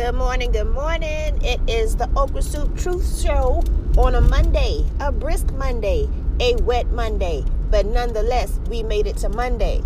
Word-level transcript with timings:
Good 0.00 0.14
morning, 0.14 0.50
good 0.50 0.72
morning. 0.72 1.38
It 1.44 1.60
is 1.68 1.94
the 1.94 2.08
Okra 2.16 2.40
Soup 2.40 2.74
Truth 2.78 3.20
Show 3.20 3.62
on 3.98 4.14
a 4.14 4.22
Monday, 4.22 4.86
a 4.98 5.12
brisk 5.12 5.52
Monday, 5.52 6.08
a 6.40 6.54
wet 6.62 6.86
Monday, 6.86 7.44
but 7.70 7.84
nonetheless, 7.84 8.58
we 8.70 8.82
made 8.82 9.06
it 9.06 9.18
to 9.18 9.28
Monday. 9.28 9.80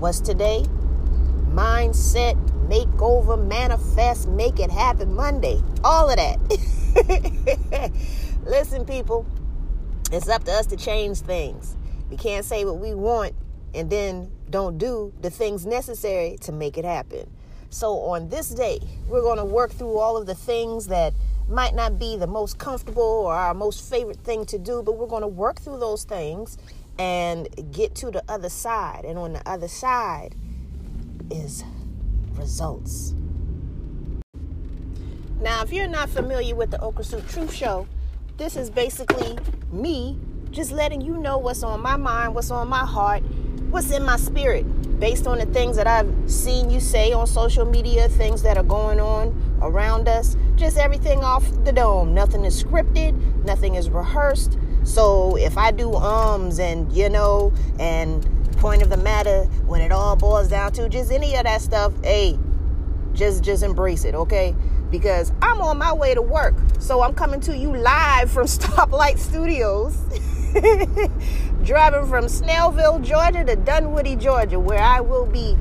What's 0.00 0.18
today? 0.18 0.64
Mindset, 1.52 2.34
makeover, 2.66 3.40
manifest, 3.46 4.26
make 4.26 4.58
it 4.58 4.72
happen 4.72 5.14
Monday. 5.14 5.62
All 5.84 6.10
of 6.10 6.16
that. 6.16 7.92
Listen, 8.44 8.84
people, 8.84 9.24
it's 10.10 10.28
up 10.28 10.42
to 10.46 10.50
us 10.50 10.66
to 10.66 10.76
change 10.76 11.20
things. 11.20 11.76
We 12.10 12.16
can't 12.16 12.44
say 12.44 12.64
what 12.64 12.78
we 12.78 12.92
want 12.92 13.36
and 13.72 13.88
then 13.88 14.32
don't 14.50 14.78
do 14.78 15.12
the 15.20 15.30
things 15.30 15.64
necessary 15.64 16.38
to 16.40 16.50
make 16.50 16.76
it 16.76 16.84
happen. 16.84 17.35
So, 17.70 18.00
on 18.00 18.28
this 18.28 18.50
day, 18.50 18.80
we're 19.08 19.22
going 19.22 19.38
to 19.38 19.44
work 19.44 19.72
through 19.72 19.98
all 19.98 20.16
of 20.16 20.26
the 20.26 20.34
things 20.34 20.86
that 20.88 21.14
might 21.48 21.74
not 21.74 21.98
be 21.98 22.16
the 22.16 22.26
most 22.26 22.58
comfortable 22.58 23.02
or 23.02 23.34
our 23.34 23.54
most 23.54 23.88
favorite 23.88 24.18
thing 24.18 24.44
to 24.46 24.58
do, 24.58 24.82
but 24.82 24.92
we're 24.92 25.06
going 25.06 25.22
to 25.22 25.28
work 25.28 25.60
through 25.60 25.78
those 25.78 26.04
things 26.04 26.58
and 26.98 27.48
get 27.72 27.94
to 27.96 28.10
the 28.10 28.22
other 28.28 28.48
side. 28.48 29.04
And 29.04 29.18
on 29.18 29.34
the 29.34 29.48
other 29.48 29.68
side 29.68 30.34
is 31.30 31.64
results. 32.32 33.14
Now, 35.40 35.62
if 35.62 35.72
you're 35.72 35.86
not 35.86 36.08
familiar 36.08 36.54
with 36.54 36.70
the 36.70 36.80
Okra 36.80 37.04
Soup 37.04 37.26
Truth 37.28 37.52
Show, 37.52 37.86
this 38.38 38.56
is 38.56 38.70
basically 38.70 39.38
me 39.70 40.18
just 40.50 40.72
letting 40.72 41.00
you 41.00 41.18
know 41.18 41.38
what's 41.38 41.62
on 41.62 41.80
my 41.80 41.96
mind, 41.96 42.34
what's 42.34 42.50
on 42.50 42.68
my 42.68 42.84
heart, 42.84 43.22
what's 43.70 43.90
in 43.90 44.02
my 44.02 44.16
spirit 44.16 44.64
based 44.98 45.26
on 45.26 45.38
the 45.38 45.46
things 45.46 45.76
that 45.76 45.86
I've 45.86 46.12
seen 46.30 46.70
you 46.70 46.80
say 46.80 47.12
on 47.12 47.26
social 47.26 47.64
media, 47.64 48.08
things 48.08 48.42
that 48.42 48.56
are 48.56 48.62
going 48.62 49.00
on 49.00 49.34
around 49.60 50.08
us, 50.08 50.36
just 50.56 50.78
everything 50.78 51.22
off 51.22 51.44
the 51.64 51.72
dome. 51.72 52.14
Nothing 52.14 52.44
is 52.44 52.62
scripted, 52.62 53.44
nothing 53.44 53.74
is 53.74 53.90
rehearsed. 53.90 54.58
So 54.84 55.36
if 55.36 55.58
I 55.58 55.70
do 55.70 55.94
ums 55.94 56.58
and 56.58 56.90
you 56.92 57.08
know, 57.08 57.52
and 57.78 58.26
point 58.56 58.82
of 58.82 58.88
the 58.88 58.96
matter, 58.96 59.44
when 59.66 59.80
it 59.80 59.92
all 59.92 60.16
boils 60.16 60.48
down 60.48 60.72
to 60.72 60.88
just 60.88 61.10
any 61.10 61.36
of 61.36 61.44
that 61.44 61.60
stuff, 61.60 61.92
hey, 62.02 62.38
just 63.12 63.42
just 63.42 63.62
embrace 63.62 64.04
it, 64.04 64.14
okay? 64.14 64.54
Because 64.90 65.32
I'm 65.42 65.60
on 65.60 65.78
my 65.78 65.92
way 65.92 66.14
to 66.14 66.22
work. 66.22 66.54
So 66.78 67.02
I'm 67.02 67.14
coming 67.14 67.40
to 67.40 67.56
you 67.56 67.76
live 67.76 68.30
from 68.30 68.46
Stoplight 68.46 69.18
Studios. 69.18 69.98
driving 71.64 72.06
from 72.06 72.24
Snellville, 72.24 73.02
Georgia 73.02 73.44
to 73.44 73.56
Dunwoody, 73.56 74.16
Georgia, 74.16 74.58
where 74.58 74.80
I 74.80 75.00
will 75.00 75.26
be 75.26 75.54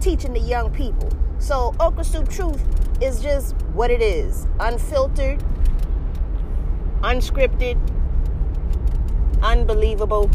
teaching 0.00 0.32
the 0.32 0.40
young 0.40 0.70
people. 0.70 1.10
So, 1.38 1.74
Okra 1.80 2.04
Soup 2.04 2.28
Truth 2.28 2.62
is 3.02 3.20
just 3.20 3.56
what 3.72 3.90
it 3.90 4.00
is 4.00 4.46
unfiltered, 4.60 5.42
unscripted, 7.00 7.76
unbelievable, 9.42 10.30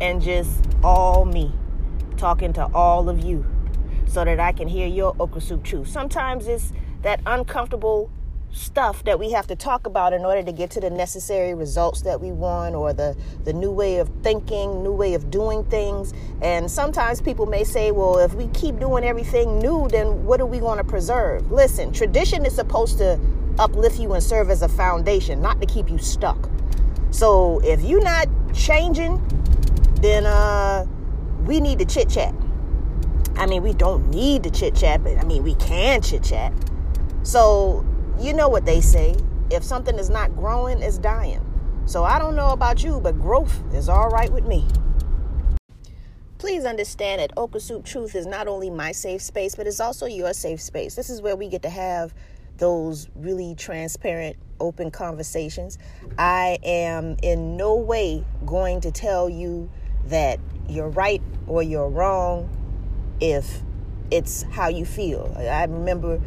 and 0.00 0.22
just 0.22 0.64
all 0.84 1.24
me 1.24 1.52
talking 2.16 2.52
to 2.52 2.66
all 2.72 3.08
of 3.08 3.24
you 3.24 3.44
so 4.06 4.24
that 4.24 4.38
I 4.38 4.52
can 4.52 4.68
hear 4.68 4.86
your 4.86 5.16
Okra 5.18 5.40
Soup 5.40 5.64
Truth. 5.64 5.88
Sometimes 5.88 6.46
it's 6.46 6.72
that 7.02 7.20
uncomfortable 7.26 8.12
stuff 8.52 9.02
that 9.04 9.18
we 9.18 9.30
have 9.32 9.46
to 9.46 9.56
talk 9.56 9.86
about 9.86 10.12
in 10.12 10.24
order 10.24 10.42
to 10.42 10.52
get 10.52 10.70
to 10.70 10.80
the 10.80 10.90
necessary 10.90 11.54
results 11.54 12.02
that 12.02 12.20
we 12.20 12.30
want 12.30 12.74
or 12.74 12.92
the 12.92 13.16
the 13.44 13.52
new 13.52 13.70
way 13.70 13.96
of 13.96 14.10
thinking 14.22 14.82
new 14.82 14.92
way 14.92 15.14
of 15.14 15.30
doing 15.30 15.64
things. 15.64 16.12
And 16.42 16.70
sometimes 16.70 17.20
people 17.20 17.46
may 17.46 17.64
say 17.64 17.90
well 17.90 18.18
if 18.18 18.34
we 18.34 18.48
keep 18.48 18.78
doing 18.78 19.04
everything 19.04 19.58
new 19.58 19.88
then 19.88 20.24
what 20.24 20.40
are 20.40 20.46
we 20.46 20.58
going 20.58 20.78
to 20.78 20.84
preserve? 20.84 21.50
Listen 21.50 21.92
tradition 21.92 22.44
is 22.44 22.54
supposed 22.54 22.98
to 22.98 23.18
uplift 23.58 23.98
you 23.98 24.12
and 24.12 24.22
serve 24.22 24.50
as 24.50 24.62
a 24.62 24.68
foundation 24.68 25.40
not 25.40 25.60
to 25.60 25.66
keep 25.66 25.90
you 25.90 25.98
stuck. 25.98 26.50
So 27.10 27.60
if 27.64 27.82
you're 27.82 28.04
not 28.04 28.28
changing 28.52 29.20
then 30.00 30.26
uh 30.26 30.86
we 31.46 31.60
need 31.60 31.78
to 31.78 31.86
chit 31.86 32.10
chat. 32.10 32.34
I 33.36 33.46
mean 33.46 33.62
we 33.62 33.72
don't 33.72 34.10
need 34.10 34.42
to 34.42 34.50
chit 34.50 34.74
chat 34.74 35.02
but 35.02 35.16
i 35.16 35.24
mean 35.24 35.42
we 35.42 35.54
can 35.54 36.02
chit 36.02 36.22
chat. 36.22 36.52
So 37.22 37.86
you 38.18 38.32
know 38.32 38.48
what 38.48 38.64
they 38.64 38.80
say 38.80 39.16
if 39.52 39.62
something 39.62 39.98
is 39.98 40.08
not 40.08 40.34
growing, 40.34 40.82
it's 40.82 40.98
dying. 40.98 41.46
So 41.84 42.04
I 42.04 42.18
don't 42.18 42.36
know 42.36 42.50
about 42.50 42.82
you, 42.82 43.00
but 43.00 43.20
growth 43.20 43.62
is 43.74 43.88
all 43.88 44.08
right 44.08 44.32
with 44.32 44.44
me. 44.44 44.66
Please 46.38 46.64
understand 46.64 47.20
that 47.20 47.32
Okra 47.36 47.60
Soup 47.60 47.84
Truth 47.84 48.14
is 48.14 48.26
not 48.26 48.48
only 48.48 48.70
my 48.70 48.92
safe 48.92 49.22
space, 49.22 49.54
but 49.54 49.66
it's 49.66 49.78
also 49.78 50.06
your 50.06 50.32
safe 50.32 50.60
space. 50.60 50.94
This 50.94 51.10
is 51.10 51.20
where 51.20 51.36
we 51.36 51.48
get 51.48 51.62
to 51.62 51.68
have 51.68 52.14
those 52.56 53.08
really 53.14 53.54
transparent, 53.54 54.36
open 54.58 54.90
conversations. 54.90 55.78
I 56.18 56.58
am 56.64 57.16
in 57.22 57.56
no 57.56 57.76
way 57.76 58.24
going 58.46 58.80
to 58.80 58.90
tell 58.90 59.28
you 59.28 59.70
that 60.06 60.40
you're 60.68 60.88
right 60.88 61.22
or 61.46 61.62
you're 61.62 61.88
wrong 61.88 62.48
if 63.20 63.62
it's 64.10 64.42
how 64.42 64.68
you 64.68 64.84
feel. 64.84 65.34
I 65.38 65.64
remember 65.64 66.20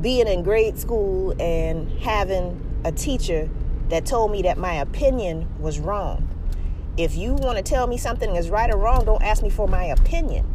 being 0.00 0.26
in 0.26 0.42
grade 0.42 0.78
school 0.78 1.34
and 1.40 1.90
having 2.00 2.60
a 2.84 2.92
teacher 2.92 3.48
that 3.88 4.06
told 4.06 4.30
me 4.30 4.42
that 4.42 4.58
my 4.58 4.74
opinion 4.74 5.48
was 5.58 5.78
wrong. 5.78 6.28
If 6.96 7.16
you 7.16 7.34
want 7.34 7.58
to 7.58 7.62
tell 7.62 7.86
me 7.86 7.96
something 7.96 8.36
is 8.36 8.50
right 8.50 8.70
or 8.70 8.76
wrong, 8.76 9.04
don't 9.04 9.22
ask 9.22 9.42
me 9.42 9.50
for 9.50 9.66
my 9.66 9.84
opinion. 9.84 10.46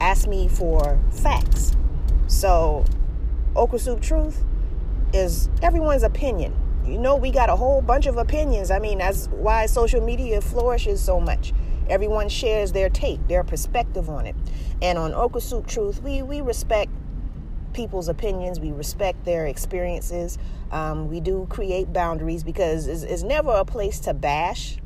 Ask 0.00 0.28
me 0.28 0.48
for 0.48 0.98
facts. 1.10 1.72
So, 2.28 2.84
Okra 3.56 3.78
Soup 3.78 4.00
Truth 4.00 4.44
is 5.12 5.48
everyone's 5.62 6.02
opinion. 6.02 6.54
You 6.86 6.98
know, 6.98 7.16
we 7.16 7.30
got 7.30 7.50
a 7.50 7.56
whole 7.56 7.82
bunch 7.82 8.06
of 8.06 8.16
opinions. 8.16 8.70
I 8.70 8.78
mean, 8.78 8.98
that's 8.98 9.26
why 9.26 9.66
social 9.66 10.00
media 10.00 10.40
flourishes 10.40 11.00
so 11.00 11.20
much. 11.20 11.52
Everyone 11.88 12.28
shares 12.28 12.72
their 12.72 12.88
take, 12.88 13.26
their 13.28 13.42
perspective 13.44 14.08
on 14.08 14.26
it. 14.26 14.36
And 14.80 14.98
on 14.98 15.12
Okra 15.12 15.40
Soup 15.40 15.66
Truth, 15.66 16.02
we, 16.02 16.22
we 16.22 16.40
respect 16.40 16.92
people's 17.78 18.08
opinions, 18.08 18.58
we 18.58 18.72
respect 18.72 19.24
their 19.24 19.46
experiences. 19.46 20.36
Um, 20.72 21.08
we 21.08 21.20
do 21.20 21.46
create 21.48 21.92
boundaries 21.92 22.42
because 22.42 22.88
it's, 22.88 23.04
it's 23.04 23.22
never 23.22 23.52
a 23.52 23.64
place 23.64 24.00
to 24.00 24.14
bash, 24.14 24.78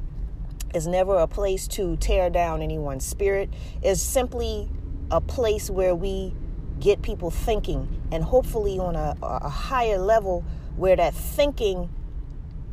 it's 0.74 0.84
never 0.84 1.16
a 1.16 1.26
place 1.26 1.66
to 1.68 1.96
tear 1.96 2.28
down 2.28 2.60
anyone's 2.60 3.06
spirit. 3.06 3.48
It's 3.82 4.02
simply 4.02 4.68
a 5.10 5.22
place 5.22 5.70
where 5.70 5.94
we 5.94 6.34
get 6.80 7.00
people 7.00 7.30
thinking 7.30 7.88
and 8.12 8.22
hopefully 8.24 8.78
on 8.78 8.94
a, 8.94 9.16
a 9.22 9.48
higher 9.48 9.96
level 9.96 10.44
where 10.76 10.96
that 10.96 11.14
thinking 11.14 11.88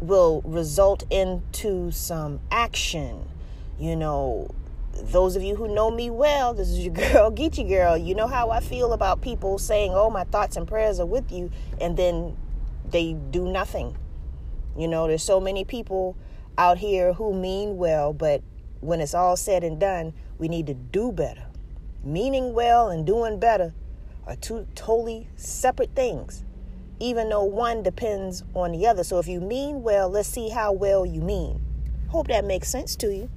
will 0.02 0.42
result 0.44 1.06
into 1.10 1.92
some 1.92 2.42
action. 2.52 3.26
You 3.80 3.96
know, 3.96 4.50
those 5.04 5.36
of 5.36 5.44
you 5.44 5.56
who 5.56 5.74
know 5.74 5.92
me 5.92 6.10
well, 6.10 6.54
this 6.54 6.70
is 6.70 6.80
your 6.80 6.94
girl, 6.94 7.32
Geechee 7.32 7.68
Girl. 7.68 7.98
You 7.98 8.16
know 8.16 8.28
how 8.28 8.50
I 8.50 8.60
feel 8.60 8.94
about 8.94 9.22
people 9.22 9.58
saying, 9.58 9.92
Oh, 9.94 10.10
my 10.10 10.24
thoughts 10.24 10.58
and 10.58 10.68
prayers 10.68 11.00
are 11.00 11.06
with 11.06 11.32
you, 11.32 11.52
and 11.80 11.98
then 11.98 12.36
they 12.90 13.14
do 13.14 13.48
nothing. 13.48 13.98
You 14.78 14.88
know, 14.88 15.08
there's 15.08 15.24
so 15.24 15.40
many 15.40 15.66
people 15.66 16.16
out 16.58 16.78
here 16.78 17.14
who 17.14 17.34
mean 17.34 17.78
well, 17.78 18.14
but 18.14 18.42
when 18.82 19.02
it's 19.02 19.14
all 19.14 19.36
said 19.36 19.64
and 19.64 19.80
done, 19.80 20.14
we 20.38 20.48
need 20.48 20.68
to 20.68 20.74
do 20.74 21.12
better. 21.12 21.46
Meaning 22.04 22.54
well 22.54 22.90
and 22.90 23.06
doing 23.06 23.40
better 23.40 23.74
are 24.26 24.36
two 24.36 24.68
totally 24.76 25.28
separate 25.36 25.96
things, 25.96 26.44
even 27.00 27.30
though 27.30 27.44
one 27.44 27.84
depends 27.84 28.44
on 28.54 28.72
the 28.72 28.88
other. 28.88 29.04
So 29.04 29.20
if 29.20 29.28
you 29.28 29.42
mean 29.42 29.84
well, 29.84 30.10
let's 30.10 30.30
see 30.30 30.50
how 30.50 30.72
well 30.72 31.06
you 31.06 31.22
mean. 31.22 31.62
Hope 32.10 32.28
that 32.28 32.46
makes 32.46 32.70
sense 32.70 32.96
to 32.98 33.14
you. 33.14 33.30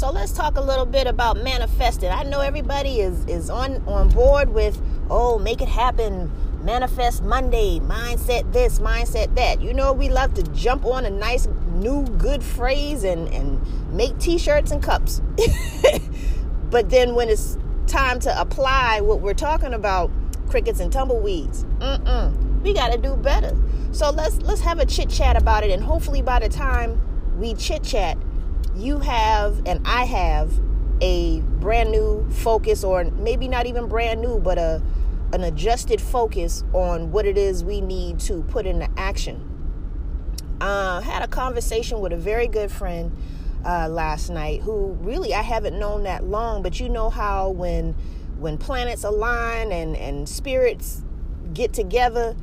So 0.00 0.10
let's 0.10 0.32
talk 0.32 0.56
a 0.56 0.62
little 0.62 0.86
bit 0.86 1.06
about 1.06 1.44
manifesting. 1.44 2.08
I 2.08 2.22
know 2.22 2.40
everybody 2.40 3.00
is 3.00 3.22
is 3.26 3.50
on 3.50 3.86
on 3.86 4.08
board 4.08 4.48
with 4.48 4.80
oh, 5.10 5.38
make 5.38 5.60
it 5.60 5.68
happen, 5.68 6.32
manifest 6.64 7.22
Monday, 7.22 7.80
mindset 7.80 8.50
this, 8.50 8.78
mindset 8.78 9.34
that. 9.34 9.60
You 9.60 9.74
know, 9.74 9.92
we 9.92 10.08
love 10.08 10.32
to 10.34 10.42
jump 10.54 10.86
on 10.86 11.04
a 11.04 11.10
nice 11.10 11.48
new 11.72 12.06
good 12.16 12.42
phrase 12.42 13.04
and 13.04 13.28
and 13.28 13.60
make 13.92 14.18
t-shirts 14.18 14.70
and 14.70 14.82
cups. 14.82 15.20
but 16.70 16.88
then 16.88 17.14
when 17.14 17.28
it's 17.28 17.58
time 17.86 18.20
to 18.20 18.40
apply 18.40 19.02
what 19.02 19.20
we're 19.20 19.34
talking 19.34 19.74
about, 19.74 20.10
crickets 20.48 20.80
and 20.80 20.90
tumbleweeds, 20.90 21.64
mm-mm, 21.78 22.62
we 22.62 22.72
got 22.72 22.90
to 22.90 22.96
do 22.96 23.16
better. 23.16 23.54
So 23.92 24.08
let's 24.08 24.38
let's 24.38 24.62
have 24.62 24.78
a 24.78 24.86
chit 24.86 25.10
chat 25.10 25.36
about 25.36 25.62
it, 25.62 25.70
and 25.70 25.84
hopefully 25.84 26.22
by 26.22 26.38
the 26.38 26.48
time 26.48 26.98
we 27.38 27.52
chit 27.52 27.82
chat, 27.82 28.16
you 28.76 28.98
have 29.00 29.62
and 29.66 29.80
I 29.86 30.04
have 30.04 30.52
a 31.00 31.40
brand 31.40 31.90
new 31.90 32.28
focus, 32.30 32.84
or 32.84 33.04
maybe 33.04 33.48
not 33.48 33.66
even 33.66 33.88
brand 33.88 34.20
new, 34.20 34.38
but 34.38 34.58
a 34.58 34.82
an 35.32 35.44
adjusted 35.44 36.00
focus 36.00 36.64
on 36.72 37.12
what 37.12 37.24
it 37.24 37.38
is 37.38 37.62
we 37.62 37.80
need 37.80 38.18
to 38.18 38.42
put 38.44 38.66
into 38.66 38.88
action. 38.96 39.46
Uh, 40.60 41.00
had 41.00 41.22
a 41.22 41.28
conversation 41.28 42.00
with 42.00 42.12
a 42.12 42.16
very 42.16 42.48
good 42.48 42.70
friend 42.70 43.16
uh, 43.64 43.88
last 43.88 44.28
night 44.28 44.60
who 44.62 44.96
really 45.00 45.32
I 45.32 45.42
haven't 45.42 45.78
known 45.78 46.02
that 46.02 46.24
long, 46.24 46.62
but 46.62 46.80
you 46.80 46.88
know 46.88 47.10
how 47.10 47.50
when 47.50 47.94
when 48.38 48.58
planets 48.58 49.04
align 49.04 49.72
and 49.72 49.96
and 49.96 50.28
spirits 50.28 51.02
get 51.54 51.72
together 51.72 52.34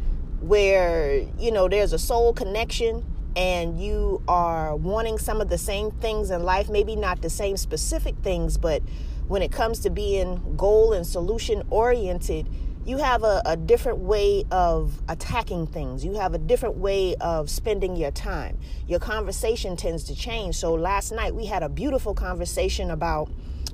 where, 0.42 1.26
you 1.40 1.52
know, 1.52 1.68
there's 1.68 1.94
a 1.94 2.00
soul 2.00 2.34
connection 2.34 3.06
and 3.36 3.80
you 3.80 4.22
are 4.28 4.76
wanting 4.76 5.18
some 5.18 5.42
of 5.42 5.50
the 5.50 5.58
same 5.58 5.92
things 5.92 6.32
in 6.32 6.44
life, 6.44 6.70
maybe 6.70 6.96
not 6.96 7.22
the 7.22 7.30
same 7.30 7.58
specific 7.58 8.16
things, 8.24 8.58
but 8.58 8.82
when 9.28 9.42
it 9.42 9.52
comes 9.52 9.80
to 9.80 9.90
being 9.90 10.56
goal 10.56 10.94
and 10.94 11.06
solution 11.06 11.64
oriented, 11.70 12.48
you 12.86 12.98
have 12.98 13.24
a, 13.24 13.42
a, 13.46 13.58
different 13.58 14.00
way 14.00 14.46
of 14.50 15.02
attacking 15.10 15.68
things. 15.68 16.06
You 16.06 16.14
have 16.14 16.34
a 16.34 16.38
different 16.38 16.78
way 16.78 17.16
of 17.16 17.50
spending 17.50 17.98
your 17.98 18.12
time. 18.12 18.58
Your 18.88 19.00
conversation 19.00 19.76
tends 19.76 20.06
to 20.06 20.16
change. 20.16 20.56
So 20.56 20.74
last 20.74 21.12
night 21.12 21.36
we 21.36 21.46
had 21.46 21.64
a 21.64 21.70
beautiful 21.70 22.14
conversation 22.14 22.90
about, 22.90 23.30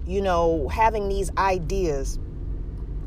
you 0.07 0.19
know, 0.19 0.67
having 0.67 1.09
these 1.09 1.29
ideas. 1.37 2.17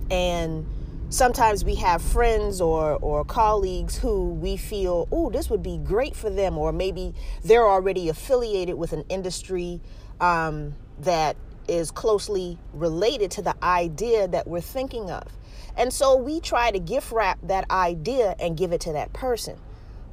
And 0.09 0.65
sometimes 1.09 1.65
we 1.65 1.77
have 1.77 2.03
friends 2.03 2.61
or, 2.61 2.97
or 2.97 3.25
colleagues 3.25 3.97
who 3.97 4.31
we 4.31 4.57
feel, 4.57 5.09
oh, 5.13 5.31
this 5.31 5.49
would 5.51 5.63
be 5.63 5.79
great 5.79 6.17
for 6.17 6.31
them. 6.31 6.59
Or 6.59 6.73
maybe 6.73 7.15
they're 7.45 7.67
already 7.67 8.09
affiliated 8.09 8.77
with 8.77 8.93
an 8.93 9.05
industry 9.09 9.81
um, 10.21 10.75
that 11.01 11.37
is 11.69 11.91
closely 11.91 12.59
related 12.73 13.31
to 13.33 13.43
the 13.43 13.55
idea 13.63 14.29
that 14.29 14.47
we're 14.47 14.61
thinking 14.61 15.11
of. 15.11 15.25
And 15.77 15.93
so 15.93 16.17
we 16.17 16.41
try 16.41 16.71
to 16.71 16.79
gift 16.79 17.13
wrap 17.13 17.39
that 17.43 17.71
idea 17.71 18.35
and 18.39 18.57
give 18.57 18.73
it 18.73 18.81
to 18.83 18.93
that 18.93 19.13
person. 19.13 19.59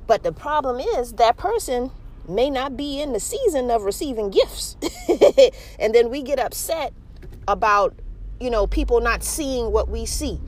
But 0.08 0.24
the 0.24 0.34
problem 0.34 0.80
is 0.80 1.14
that 1.14 1.38
person 1.38 1.92
may 2.28 2.50
not 2.50 2.76
be 2.76 3.02
in 3.02 3.14
the 3.14 3.20
season 3.20 3.72
of 3.72 3.84
receiving 3.84 4.30
gifts. 4.30 4.78
and 5.80 5.94
then 5.94 6.10
we 6.10 6.22
get 6.22 6.40
upset 6.40 6.94
about, 7.48 7.94
you 8.40 8.50
know, 8.50 8.68
people 8.68 9.00
not 9.00 9.24
seeing 9.24 9.72
what 9.72 9.90
we 9.90 10.06
see 10.06 10.40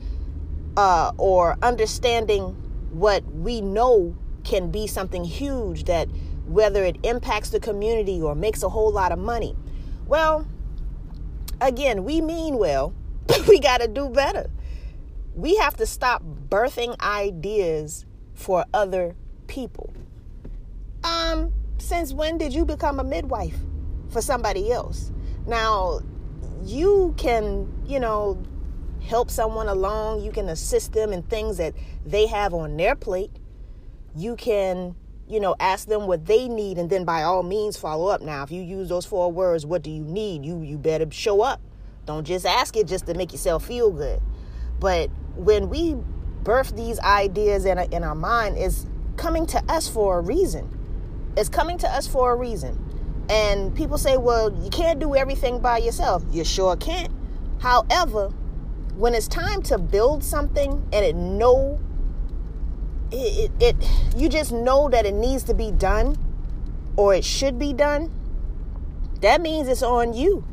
uh, 0.76 1.12
or 1.18 1.56
understanding 1.62 2.42
what 2.90 3.24
we 3.32 3.60
know 3.60 4.16
can 4.44 4.70
be 4.70 4.86
something 4.86 5.24
huge 5.24 5.84
that 5.84 6.08
whether 6.46 6.84
it 6.84 6.96
impacts 7.02 7.50
the 7.50 7.60
community 7.60 8.20
or 8.20 8.34
makes 8.34 8.62
a 8.62 8.68
whole 8.68 8.92
lot 8.92 9.12
of 9.12 9.18
money. 9.18 9.56
Well, 10.06 10.46
again, 11.60 12.04
we 12.04 12.20
mean 12.20 12.58
well, 12.58 12.94
but 13.26 13.46
we 13.48 13.58
got 13.58 13.80
to 13.80 13.88
do 13.88 14.08
better 14.08 14.50
we 15.36 15.54
have 15.56 15.76
to 15.76 15.86
stop 15.86 16.22
birthing 16.48 16.98
ideas 17.00 18.06
for 18.34 18.64
other 18.72 19.14
people. 19.46 19.92
Um, 21.04 21.52
since 21.78 22.12
when 22.12 22.38
did 22.38 22.54
you 22.54 22.64
become 22.64 22.98
a 22.98 23.04
midwife 23.04 23.56
for 24.08 24.22
somebody 24.22 24.72
else? 24.72 25.12
Now, 25.46 26.00
you 26.64 27.14
can, 27.18 27.70
you 27.86 28.00
know, 28.00 28.42
help 29.06 29.30
someone 29.30 29.68
along, 29.68 30.22
you 30.22 30.32
can 30.32 30.48
assist 30.48 30.92
them 30.92 31.12
in 31.12 31.22
things 31.22 31.56
that 31.58 31.74
they 32.04 32.26
have 32.26 32.52
on 32.52 32.76
their 32.76 32.94
plate. 32.94 33.30
You 34.14 34.36
can, 34.36 34.96
you 35.28 35.40
know, 35.40 35.54
ask 35.60 35.88
them 35.88 36.06
what 36.06 36.26
they 36.26 36.48
need 36.48 36.78
and 36.78 36.90
then 36.90 37.04
by 37.04 37.22
all 37.22 37.42
means 37.42 37.76
follow 37.76 38.08
up. 38.08 38.20
Now, 38.20 38.42
if 38.42 38.50
you 38.50 38.62
use 38.62 38.88
those 38.88 39.06
four 39.06 39.30
words, 39.30 39.64
what 39.64 39.82
do 39.82 39.90
you 39.90 40.02
need? 40.02 40.44
You 40.44 40.60
you 40.62 40.76
better 40.76 41.10
show 41.10 41.42
up. 41.42 41.60
Don't 42.04 42.24
just 42.24 42.46
ask 42.46 42.76
it 42.76 42.86
just 42.86 43.06
to 43.06 43.14
make 43.14 43.32
yourself 43.32 43.66
feel 43.66 43.90
good. 43.90 44.20
But 44.80 45.10
when 45.36 45.68
we 45.68 45.96
birth 46.42 46.74
these 46.76 46.98
ideas 47.00 47.64
in, 47.64 47.78
in 47.78 48.04
our 48.04 48.14
mind, 48.14 48.58
is 48.58 48.86
coming 49.16 49.46
to 49.46 49.62
us 49.68 49.88
for 49.88 50.18
a 50.18 50.22
reason. 50.22 50.72
It's 51.36 51.48
coming 51.48 51.78
to 51.78 51.88
us 51.88 52.06
for 52.06 52.32
a 52.32 52.36
reason. 52.36 52.82
And 53.28 53.74
people 53.74 53.98
say, 53.98 54.16
well, 54.16 54.52
you 54.62 54.70
can't 54.70 55.00
do 55.00 55.16
everything 55.16 55.58
by 55.58 55.78
yourself. 55.78 56.22
You 56.30 56.44
sure 56.44 56.76
can't. 56.76 57.12
However, 57.58 58.32
when 58.96 59.14
it's 59.14 59.28
time 59.28 59.62
to 59.62 59.78
build 59.78 60.24
something 60.24 60.88
and 60.92 61.04
it 61.04 61.14
know 61.14 61.78
it, 63.12 63.50
it, 63.60 63.76
it 63.78 64.16
you 64.16 64.28
just 64.28 64.52
know 64.52 64.88
that 64.88 65.06
it 65.06 65.14
needs 65.14 65.44
to 65.44 65.54
be 65.54 65.70
done 65.70 66.16
or 66.96 67.14
it 67.14 67.24
should 67.24 67.58
be 67.58 67.72
done, 67.72 68.10
that 69.20 69.40
means 69.40 69.68
it's 69.68 69.82
on 69.82 70.14
you. 70.14 70.44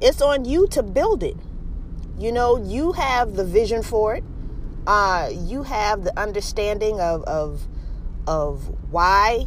It's 0.00 0.20
on 0.20 0.44
you 0.44 0.66
to 0.68 0.82
build 0.82 1.22
it. 1.22 1.36
You 2.18 2.32
know, 2.32 2.56
you 2.56 2.92
have 2.92 3.34
the 3.34 3.44
vision 3.44 3.82
for 3.82 4.16
it. 4.16 4.24
Uh, 4.86 5.30
you 5.32 5.62
have 5.62 6.02
the 6.02 6.18
understanding 6.18 7.00
of, 7.00 7.22
of 7.24 7.66
of 8.26 8.68
why 8.92 9.46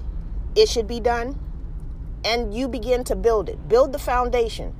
it 0.55 0.67
should 0.67 0.87
be 0.87 0.99
done, 0.99 1.39
and 2.23 2.53
you 2.53 2.67
begin 2.67 3.03
to 3.05 3.15
build 3.15 3.49
it. 3.49 3.67
Build 3.67 3.91
the 3.91 3.99
foundation. 3.99 4.75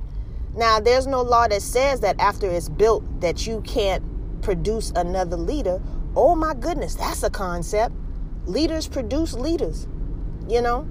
Now, 0.54 0.80
there's 0.80 1.06
no 1.06 1.22
law 1.22 1.48
that 1.48 1.62
says 1.62 2.00
that 2.00 2.20
after 2.20 2.50
it's 2.50 2.68
built 2.68 3.20
that 3.20 3.46
you 3.46 3.62
can't 3.62 4.02
produce 4.42 4.90
another 4.94 5.36
leader. 5.36 5.80
Oh 6.14 6.34
my 6.34 6.54
goodness, 6.54 6.94
that's 6.94 7.22
a 7.22 7.30
concept. 7.30 7.94
Leaders 8.44 8.86
produce 8.88 9.32
leaders. 9.32 9.86
You 10.48 10.60
know, 10.60 10.86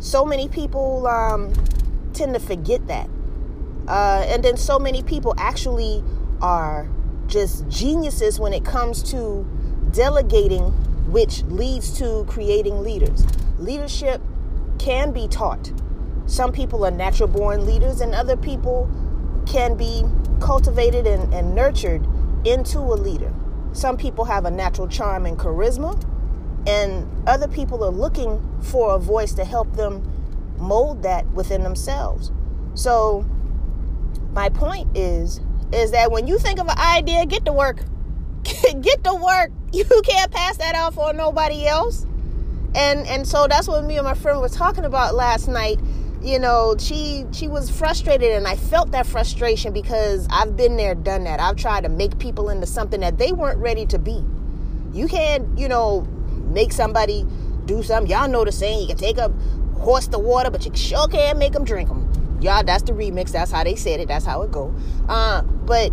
so 0.00 0.24
many 0.24 0.48
people 0.48 1.06
um, 1.06 1.52
tend 2.14 2.34
to 2.34 2.40
forget 2.40 2.86
that, 2.88 3.08
uh, 3.86 4.24
and 4.26 4.42
then 4.42 4.56
so 4.56 4.78
many 4.78 5.02
people 5.02 5.34
actually 5.36 6.02
are 6.40 6.88
just 7.26 7.68
geniuses 7.68 8.40
when 8.40 8.52
it 8.54 8.64
comes 8.64 9.02
to 9.12 9.46
delegating, 9.92 10.64
which 11.12 11.42
leads 11.44 11.96
to 11.98 12.24
creating 12.26 12.82
leaders. 12.82 13.24
Leadership 13.58 14.22
can 14.78 15.12
be 15.12 15.28
taught. 15.28 15.70
Some 16.30 16.52
people 16.52 16.86
are 16.86 16.92
natural 16.92 17.28
born 17.28 17.66
leaders, 17.66 18.00
and 18.00 18.14
other 18.14 18.36
people 18.36 18.88
can 19.46 19.76
be 19.76 20.04
cultivated 20.40 21.04
and, 21.04 21.34
and 21.34 21.56
nurtured 21.56 22.06
into 22.44 22.78
a 22.78 22.94
leader. 22.94 23.34
Some 23.72 23.96
people 23.96 24.24
have 24.24 24.44
a 24.44 24.50
natural 24.50 24.86
charm 24.86 25.26
and 25.26 25.36
charisma, 25.36 26.00
and 26.68 27.08
other 27.28 27.48
people 27.48 27.82
are 27.82 27.90
looking 27.90 28.40
for 28.62 28.94
a 28.94 28.98
voice 28.98 29.34
to 29.34 29.44
help 29.44 29.74
them 29.74 30.08
mold 30.56 31.02
that 31.02 31.26
within 31.32 31.64
themselves. 31.64 32.30
So, 32.74 33.26
my 34.32 34.50
point 34.50 34.96
is 34.96 35.40
is 35.72 35.90
that 35.90 36.12
when 36.12 36.28
you 36.28 36.38
think 36.38 36.60
of 36.60 36.68
an 36.68 36.78
idea, 36.78 37.26
get 37.26 37.44
to 37.46 37.52
work. 37.52 37.82
get 38.44 39.02
to 39.04 39.14
work. 39.14 39.50
You 39.72 39.84
can't 40.04 40.32
pass 40.32 40.56
that 40.56 40.74
off 40.74 40.98
on 40.98 41.16
nobody 41.16 41.64
else. 41.64 42.04
And 42.74 43.06
and 43.06 43.26
so 43.26 43.46
that's 43.48 43.68
what 43.68 43.84
me 43.84 43.98
and 43.98 44.04
my 44.04 44.14
friend 44.14 44.40
were 44.40 44.48
talking 44.48 44.84
about 44.84 45.14
last 45.14 45.46
night. 45.46 45.78
You 46.22 46.38
know, 46.38 46.76
she 46.78 47.24
she 47.32 47.48
was 47.48 47.70
frustrated 47.70 48.32
and 48.32 48.46
I 48.46 48.56
felt 48.56 48.90
that 48.92 49.06
frustration 49.06 49.72
because 49.72 50.26
I've 50.30 50.56
been 50.56 50.76
there, 50.76 50.94
done 50.94 51.24
that. 51.24 51.40
I've 51.40 51.56
tried 51.56 51.84
to 51.84 51.88
make 51.88 52.18
people 52.18 52.50
into 52.50 52.66
something 52.66 53.00
that 53.00 53.18
they 53.18 53.32
weren't 53.32 53.58
ready 53.58 53.86
to 53.86 53.98
be. 53.98 54.22
You 54.92 55.08
can't, 55.08 55.58
you 55.58 55.68
know, 55.68 56.02
make 56.52 56.72
somebody 56.72 57.26
do 57.64 57.82
something. 57.82 58.10
Y'all 58.10 58.28
know 58.28 58.44
the 58.44 58.52
saying, 58.52 58.80
you 58.80 58.86
can 58.88 58.96
take 58.96 59.16
a 59.16 59.28
horse 59.78 60.08
to 60.08 60.18
water, 60.18 60.50
but 60.50 60.66
you 60.66 60.74
sure 60.74 61.08
can't 61.08 61.38
make 61.38 61.52
them 61.52 61.64
drink 61.64 61.88
them 61.88 62.10
y'all 62.40 62.64
that's 62.64 62.82
the 62.84 62.92
remix 62.92 63.32
that's 63.32 63.50
how 63.50 63.62
they 63.62 63.76
said 63.76 64.00
it 64.00 64.08
that's 64.08 64.24
how 64.24 64.42
it 64.42 64.50
go 64.50 64.74
uh, 65.08 65.42
but 65.42 65.92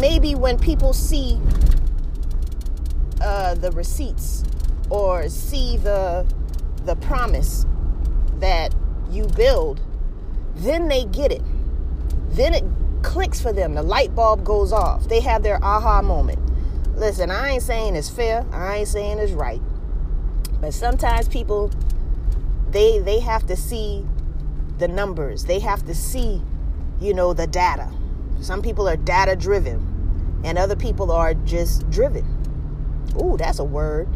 maybe 0.00 0.34
when 0.34 0.58
people 0.58 0.92
see 0.92 1.38
uh, 3.20 3.54
the 3.54 3.70
receipts 3.72 4.44
or 4.90 5.28
see 5.28 5.76
the 5.78 6.26
the 6.84 6.96
promise 6.96 7.66
that 8.44 8.74
you 9.10 9.26
build 9.36 9.80
then 10.54 10.88
they 10.88 11.04
get 11.06 11.32
it 11.32 11.42
then 12.30 12.54
it 12.54 12.64
clicks 13.02 13.40
for 13.40 13.52
them 13.52 13.74
the 13.74 13.82
light 13.82 14.14
bulb 14.14 14.44
goes 14.44 14.72
off 14.72 15.08
they 15.08 15.20
have 15.20 15.42
their 15.42 15.62
aha 15.64 16.00
moment 16.00 16.38
listen 16.96 17.30
i 17.30 17.50
ain't 17.50 17.62
saying 17.62 17.96
it's 17.96 18.10
fair 18.10 18.46
i 18.52 18.76
ain't 18.76 18.88
saying 18.88 19.18
it's 19.18 19.32
right 19.32 19.60
but 20.60 20.72
sometimes 20.72 21.28
people 21.28 21.70
they 22.70 22.98
they 22.98 23.20
have 23.20 23.46
to 23.46 23.56
see 23.56 24.04
the 24.78 24.88
numbers. 24.88 25.44
They 25.44 25.60
have 25.60 25.84
to 25.86 25.94
see, 25.94 26.42
you 27.00 27.14
know, 27.14 27.32
the 27.32 27.46
data. 27.46 27.90
Some 28.40 28.62
people 28.62 28.88
are 28.88 28.96
data 28.96 29.36
driven, 29.36 30.40
and 30.44 30.58
other 30.58 30.76
people 30.76 31.10
are 31.10 31.34
just 31.34 31.88
driven. 31.90 32.24
Ooh, 33.20 33.36
that's 33.36 33.58
a 33.58 33.64
word. 33.64 34.08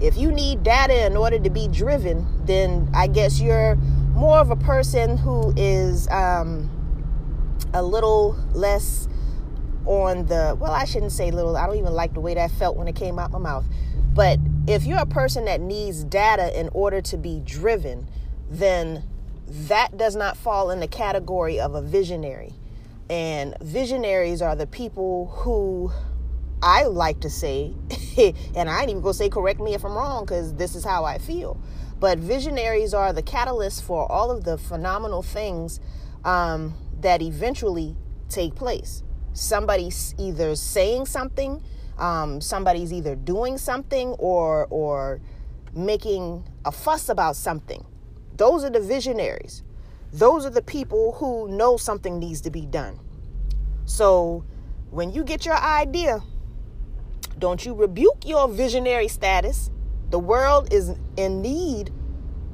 If 0.00 0.16
you 0.16 0.32
need 0.32 0.62
data 0.62 1.06
in 1.06 1.16
order 1.16 1.38
to 1.38 1.50
be 1.50 1.68
driven, 1.68 2.26
then 2.46 2.90
I 2.94 3.06
guess 3.06 3.40
you're 3.40 3.76
more 3.76 4.38
of 4.38 4.50
a 4.50 4.56
person 4.56 5.16
who 5.16 5.52
is 5.56 6.08
um, 6.08 6.70
a 7.72 7.82
little 7.82 8.36
less 8.52 9.08
on 9.86 10.26
the, 10.26 10.56
well, 10.58 10.72
I 10.72 10.84
shouldn't 10.84 11.12
say 11.12 11.30
little, 11.30 11.56
I 11.56 11.66
don't 11.66 11.76
even 11.76 11.92
like 11.92 12.14
the 12.14 12.20
way 12.20 12.34
that 12.34 12.50
felt 12.52 12.76
when 12.76 12.88
it 12.88 12.96
came 12.96 13.18
out 13.18 13.30
my 13.30 13.38
mouth. 13.38 13.64
But 14.14 14.38
if 14.66 14.84
you're 14.84 15.00
a 15.00 15.06
person 15.06 15.44
that 15.46 15.60
needs 15.60 16.04
data 16.04 16.58
in 16.58 16.70
order 16.72 17.00
to 17.02 17.16
be 17.16 17.40
driven, 17.44 18.08
then 18.48 19.04
that 19.48 19.96
does 19.96 20.16
not 20.16 20.36
fall 20.36 20.70
in 20.70 20.80
the 20.80 20.88
category 20.88 21.60
of 21.60 21.74
a 21.74 21.82
visionary. 21.82 22.54
And 23.10 23.56
visionaries 23.60 24.40
are 24.40 24.56
the 24.56 24.66
people 24.66 25.26
who 25.38 25.92
I 26.64 26.84
like 26.84 27.20
to 27.20 27.30
say, 27.30 27.74
and 28.56 28.70
I 28.70 28.80
ain't 28.80 28.90
even 28.90 29.02
gonna 29.02 29.14
say 29.14 29.28
correct 29.28 29.60
me 29.60 29.74
if 29.74 29.84
I'm 29.84 29.92
wrong 29.92 30.24
because 30.24 30.54
this 30.54 30.74
is 30.74 30.84
how 30.84 31.04
I 31.04 31.18
feel. 31.18 31.60
But 32.00 32.18
visionaries 32.18 32.94
are 32.94 33.12
the 33.12 33.22
catalyst 33.22 33.84
for 33.84 34.10
all 34.10 34.30
of 34.30 34.44
the 34.44 34.58
phenomenal 34.58 35.22
things 35.22 35.78
um, 36.24 36.74
that 37.00 37.22
eventually 37.22 37.96
take 38.28 38.54
place. 38.54 39.02
Somebody's 39.34 40.14
either 40.18 40.56
saying 40.56 41.06
something 41.06 41.62
um, 41.98 42.40
somebody's 42.40 42.92
either 42.92 43.14
doing 43.14 43.58
something 43.58 44.08
or 44.18 44.66
or 44.70 45.20
making 45.74 46.44
a 46.64 46.72
fuss 46.72 47.08
about 47.08 47.36
something. 47.36 47.84
Those 48.36 48.64
are 48.64 48.70
the 48.70 48.80
visionaries. 48.80 49.62
Those 50.12 50.46
are 50.46 50.50
the 50.50 50.62
people 50.62 51.12
who 51.12 51.48
know 51.48 51.76
something 51.76 52.18
needs 52.18 52.40
to 52.42 52.50
be 52.50 52.66
done. 52.66 52.98
So 53.84 54.44
when 54.90 55.12
you 55.12 55.24
get 55.24 55.44
your 55.44 55.56
idea, 55.56 56.20
don't 57.38 57.64
you 57.64 57.74
rebuke 57.74 58.26
your 58.26 58.48
visionary 58.48 59.08
status. 59.08 59.70
The 60.10 60.18
world 60.18 60.72
is 60.72 60.92
in 61.16 61.42
need 61.42 61.90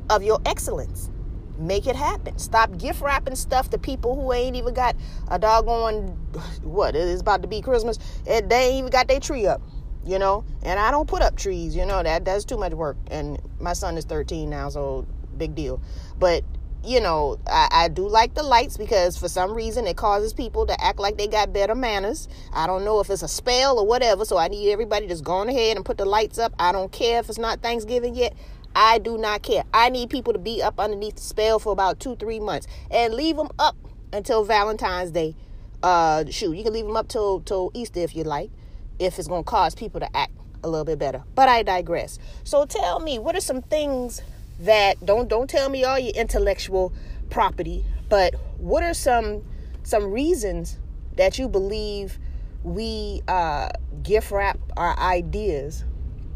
of 0.08 0.22
your 0.22 0.40
excellence. 0.46 1.10
Make 1.58 1.87
it 1.87 1.96
happen. 1.96 2.38
Stop 2.38 2.78
gift 2.78 3.02
wrapping 3.02 3.37
stuff 3.37 3.70
to 3.70 3.78
people 3.78 4.14
who 4.14 4.32
ain't 4.32 4.56
even 4.56 4.72
got 4.72 4.96
a 5.28 5.38
doggone 5.38 6.08
what 6.62 6.96
it 6.96 7.02
is 7.06 7.20
about 7.20 7.42
to 7.42 7.49
be 7.49 7.60
Christmas. 7.60 7.99
And 8.26 8.50
they 8.50 8.68
ain't 8.68 8.78
even 8.78 8.90
got 8.90 9.08
their 9.08 9.20
tree 9.20 9.46
up, 9.46 9.60
you 10.04 10.18
know. 10.18 10.44
And 10.62 10.80
I 10.80 10.90
don't 10.90 11.08
put 11.08 11.22
up 11.22 11.37
trees, 11.37 11.76
you 11.76 11.84
know. 11.84 12.02
That 12.02 12.25
that's 12.25 12.44
too 12.44 12.56
much 12.56 12.72
work. 12.72 12.96
And 13.10 13.40
my 13.60 13.75
son 13.75 13.99
is 13.99 14.04
13 14.04 14.49
now, 14.49 14.70
so 14.70 15.06
big 15.37 15.54
deal. 15.54 15.82
But 16.18 16.44
you 16.84 17.00
know, 17.00 17.38
I, 17.46 17.68
I, 17.70 17.88
do 17.88 18.08
like 18.08 18.34
the 18.34 18.42
lights 18.42 18.76
because 18.76 19.16
for 19.16 19.28
some 19.28 19.52
reason 19.52 19.87
it 19.87 19.96
causes 19.96 20.32
people 20.32 20.66
to 20.66 20.82
act 20.82 20.99
like 20.99 21.18
they 21.18 21.26
got 21.26 21.52
better 21.52 21.75
manners. 21.75 22.26
I 22.54 22.66
don't 22.66 22.84
know 22.84 23.00
if 23.00 23.10
it's 23.10 23.22
a 23.22 23.28
spell 23.28 23.78
or 23.78 23.87
whatever, 23.87 24.25
so 24.25 24.38
I 24.38 24.49
need 24.49 24.72
everybody 24.72 25.06
just 25.06 25.22
going 25.22 25.49
ahead 25.49 25.76
and 25.76 25.84
put 25.84 25.99
the 25.99 26.06
lights 26.06 26.38
up. 26.38 26.54
I 26.58 26.72
don't 26.72 26.90
care 26.90 27.20
if 27.20 27.28
it's 27.28 27.38
not 27.38 27.60
Thanksgiving 27.60 28.14
yet. 28.14 28.34
I 28.75 28.99
do 28.99 29.18
not 29.18 29.42
care. 29.42 29.64
I 29.75 29.90
need 29.90 30.10
people 30.10 30.32
to 30.32 30.38
be 30.38 30.62
up 30.62 30.80
underneath 30.80 31.16
the 31.16 31.22
spell 31.22 31.58
for 31.58 31.72
about 31.72 32.00
two, 32.00 32.16
three 32.16 32.40
months 32.40 32.66
and 32.90 33.12
leave 33.14 33.37
them 33.37 33.49
up 33.58 33.76
until 34.12 34.44
Valentine's 34.44 35.10
Day. 35.10 35.34
Uh, 35.82 36.25
shoot, 36.30 36.56
you 36.56 36.62
can 36.62 36.72
leave 36.72 36.87
them 36.87 36.96
up 36.96 37.08
till 37.08 37.40
till 37.40 37.70
Easter 37.75 38.00
if 38.00 38.14
you 38.14 38.22
like, 38.22 38.50
if 38.99 39.18
it's 39.18 39.28
gonna 39.28 39.42
cause 39.42 39.75
people 39.75 40.00
to 40.00 40.16
act 40.16 40.32
a 40.62 40.68
little 40.68 40.84
bit 40.84 40.99
better. 40.99 41.22
But 41.34 41.49
I 41.49 41.62
digress. 41.62 42.18
So 42.44 42.64
tell 42.64 43.00
me, 43.00 43.18
what 43.18 43.34
are 43.34 43.40
some 43.40 43.62
things 43.62 44.22
that 44.61 45.05
don't 45.05 45.29
don't 45.29 45.49
tell 45.49 45.69
me 45.69 45.85
all 45.85 45.99
your 45.99 46.14
intellectual 46.14 46.93
property, 47.31 47.85
but 48.09 48.35
what 48.59 48.83
are 48.83 48.95
some 48.95 49.45
some 49.83 50.11
reasons 50.11 50.79
that 51.17 51.38
you 51.38 51.49
believe 51.49 52.19
we 52.62 53.23
uh, 53.26 53.71
gift 54.02 54.31
wrap 54.31 54.59
our 54.76 54.99
ideas 54.99 55.85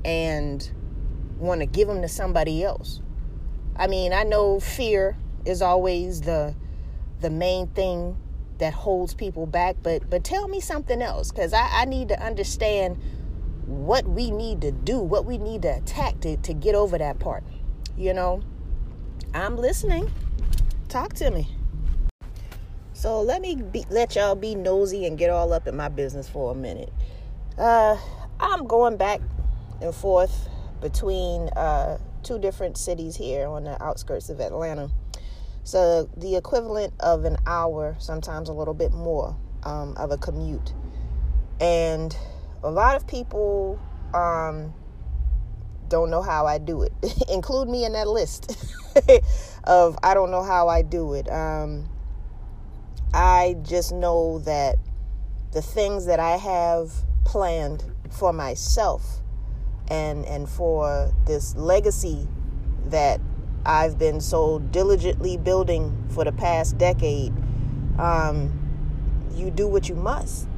and 0.04 0.71
want 1.38 1.61
to 1.61 1.66
give 1.66 1.88
them 1.88 2.02
to 2.02 2.09
somebody 2.09 2.64
else. 2.64 3.00
I 3.76 3.87
mean, 3.87 4.12
I 4.12 4.23
know 4.23 4.61
fear 4.61 5.16
is 5.45 5.62
always 5.62 6.23
the 6.23 6.54
the 7.21 7.31
main 7.31 7.69
thing 7.69 8.16
that 8.59 8.73
holds 8.73 9.14
people 9.14 9.47
back, 9.47 9.76
but 9.83 10.09
but 10.09 10.25
tell 10.25 10.49
me 10.49 10.61
something 10.61 11.02
else 11.02 11.31
because 11.31 11.52
I, 11.52 11.69
I 11.73 11.85
need 11.85 12.09
to 12.09 12.23
understand 12.23 12.99
what 13.66 14.07
we 14.07 14.31
need 14.31 14.61
to 14.61 14.73
do, 14.73 14.99
what 14.99 15.25
we 15.25 15.38
need 15.38 15.62
to 15.62 15.76
attack 15.76 16.21
to, 16.21 16.37
to 16.38 16.54
get 16.54 16.75
over 16.75 16.99
that 16.99 17.19
part. 17.19 17.43
You 17.96 18.12
know, 18.12 18.42
I'm 19.34 19.56
listening. 19.56 20.10
Talk 20.88 21.14
to 21.14 21.30
me. 21.30 21.48
So 22.92 23.20
let 23.20 23.40
me 23.40 23.56
be, 23.56 23.84
let 23.90 24.16
y'all 24.16 24.34
be 24.34 24.54
nosy 24.54 25.06
and 25.06 25.16
get 25.18 25.30
all 25.30 25.52
up 25.52 25.68
in 25.68 25.76
my 25.76 25.88
business 25.88 26.28
for 26.28 26.52
a 26.52 26.54
minute. 26.54 26.92
Uh, 27.56 27.96
I'm 28.40 28.66
going 28.66 28.96
back 28.96 29.20
and 29.80 29.94
forth 29.94 30.48
between 30.80 31.48
uh, 31.50 31.98
two 32.22 32.38
different 32.38 32.76
cities 32.78 33.14
here 33.14 33.46
on 33.46 33.64
the 33.64 33.80
outskirts 33.82 34.28
of 34.28 34.40
Atlanta. 34.40 34.90
So 35.62 36.08
the 36.16 36.36
equivalent 36.36 36.94
of 37.00 37.24
an 37.24 37.36
hour, 37.46 37.96
sometimes 37.98 38.48
a 38.48 38.52
little 38.52 38.74
bit 38.74 38.92
more, 38.92 39.36
um, 39.62 39.96
of 39.96 40.10
a 40.10 40.16
commute. 40.16 40.72
And 41.60 42.16
a 42.62 42.70
lot 42.70 42.96
of 42.96 43.06
people 43.06 43.78
um, 44.12 44.74
don't 45.94 46.10
know 46.10 46.22
how 46.22 46.44
I 46.44 46.58
do 46.58 46.82
it. 46.82 46.92
Include 47.28 47.68
me 47.68 47.84
in 47.84 47.92
that 47.92 48.08
list 48.08 48.56
of 49.64 49.96
I 50.02 50.12
don't 50.12 50.32
know 50.32 50.42
how 50.42 50.66
I 50.66 50.82
do 50.82 51.14
it. 51.14 51.30
Um, 51.30 51.88
I 53.14 53.56
just 53.62 53.92
know 53.92 54.40
that 54.40 54.76
the 55.52 55.62
things 55.62 56.06
that 56.06 56.18
I 56.18 56.36
have 56.36 56.90
planned 57.24 57.84
for 58.10 58.32
myself 58.32 59.20
and 59.86 60.24
and 60.26 60.48
for 60.48 61.12
this 61.26 61.54
legacy 61.54 62.26
that 62.86 63.20
I've 63.64 63.96
been 63.96 64.20
so 64.20 64.58
diligently 64.58 65.36
building 65.36 66.08
for 66.10 66.24
the 66.24 66.32
past 66.32 66.76
decade. 66.76 67.32
Um, 68.00 68.60
you 69.36 69.52
do 69.52 69.68
what 69.68 69.88
you 69.88 69.94
must. 69.94 70.48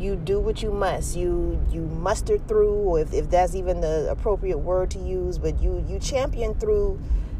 You 0.00 0.16
do 0.16 0.40
what 0.40 0.62
you 0.62 0.72
must. 0.72 1.14
You 1.16 1.60
you 1.70 1.82
muster 1.82 2.38
through, 2.38 2.72
or 2.72 3.00
if, 3.00 3.12
if 3.12 3.28
that's 3.28 3.54
even 3.54 3.80
the 3.80 4.10
appropriate 4.10 4.58
word 4.58 4.90
to 4.92 4.98
use, 4.98 5.38
but 5.38 5.60
you 5.62 5.84
you 5.86 5.98
champion 5.98 6.54
through 6.54 6.98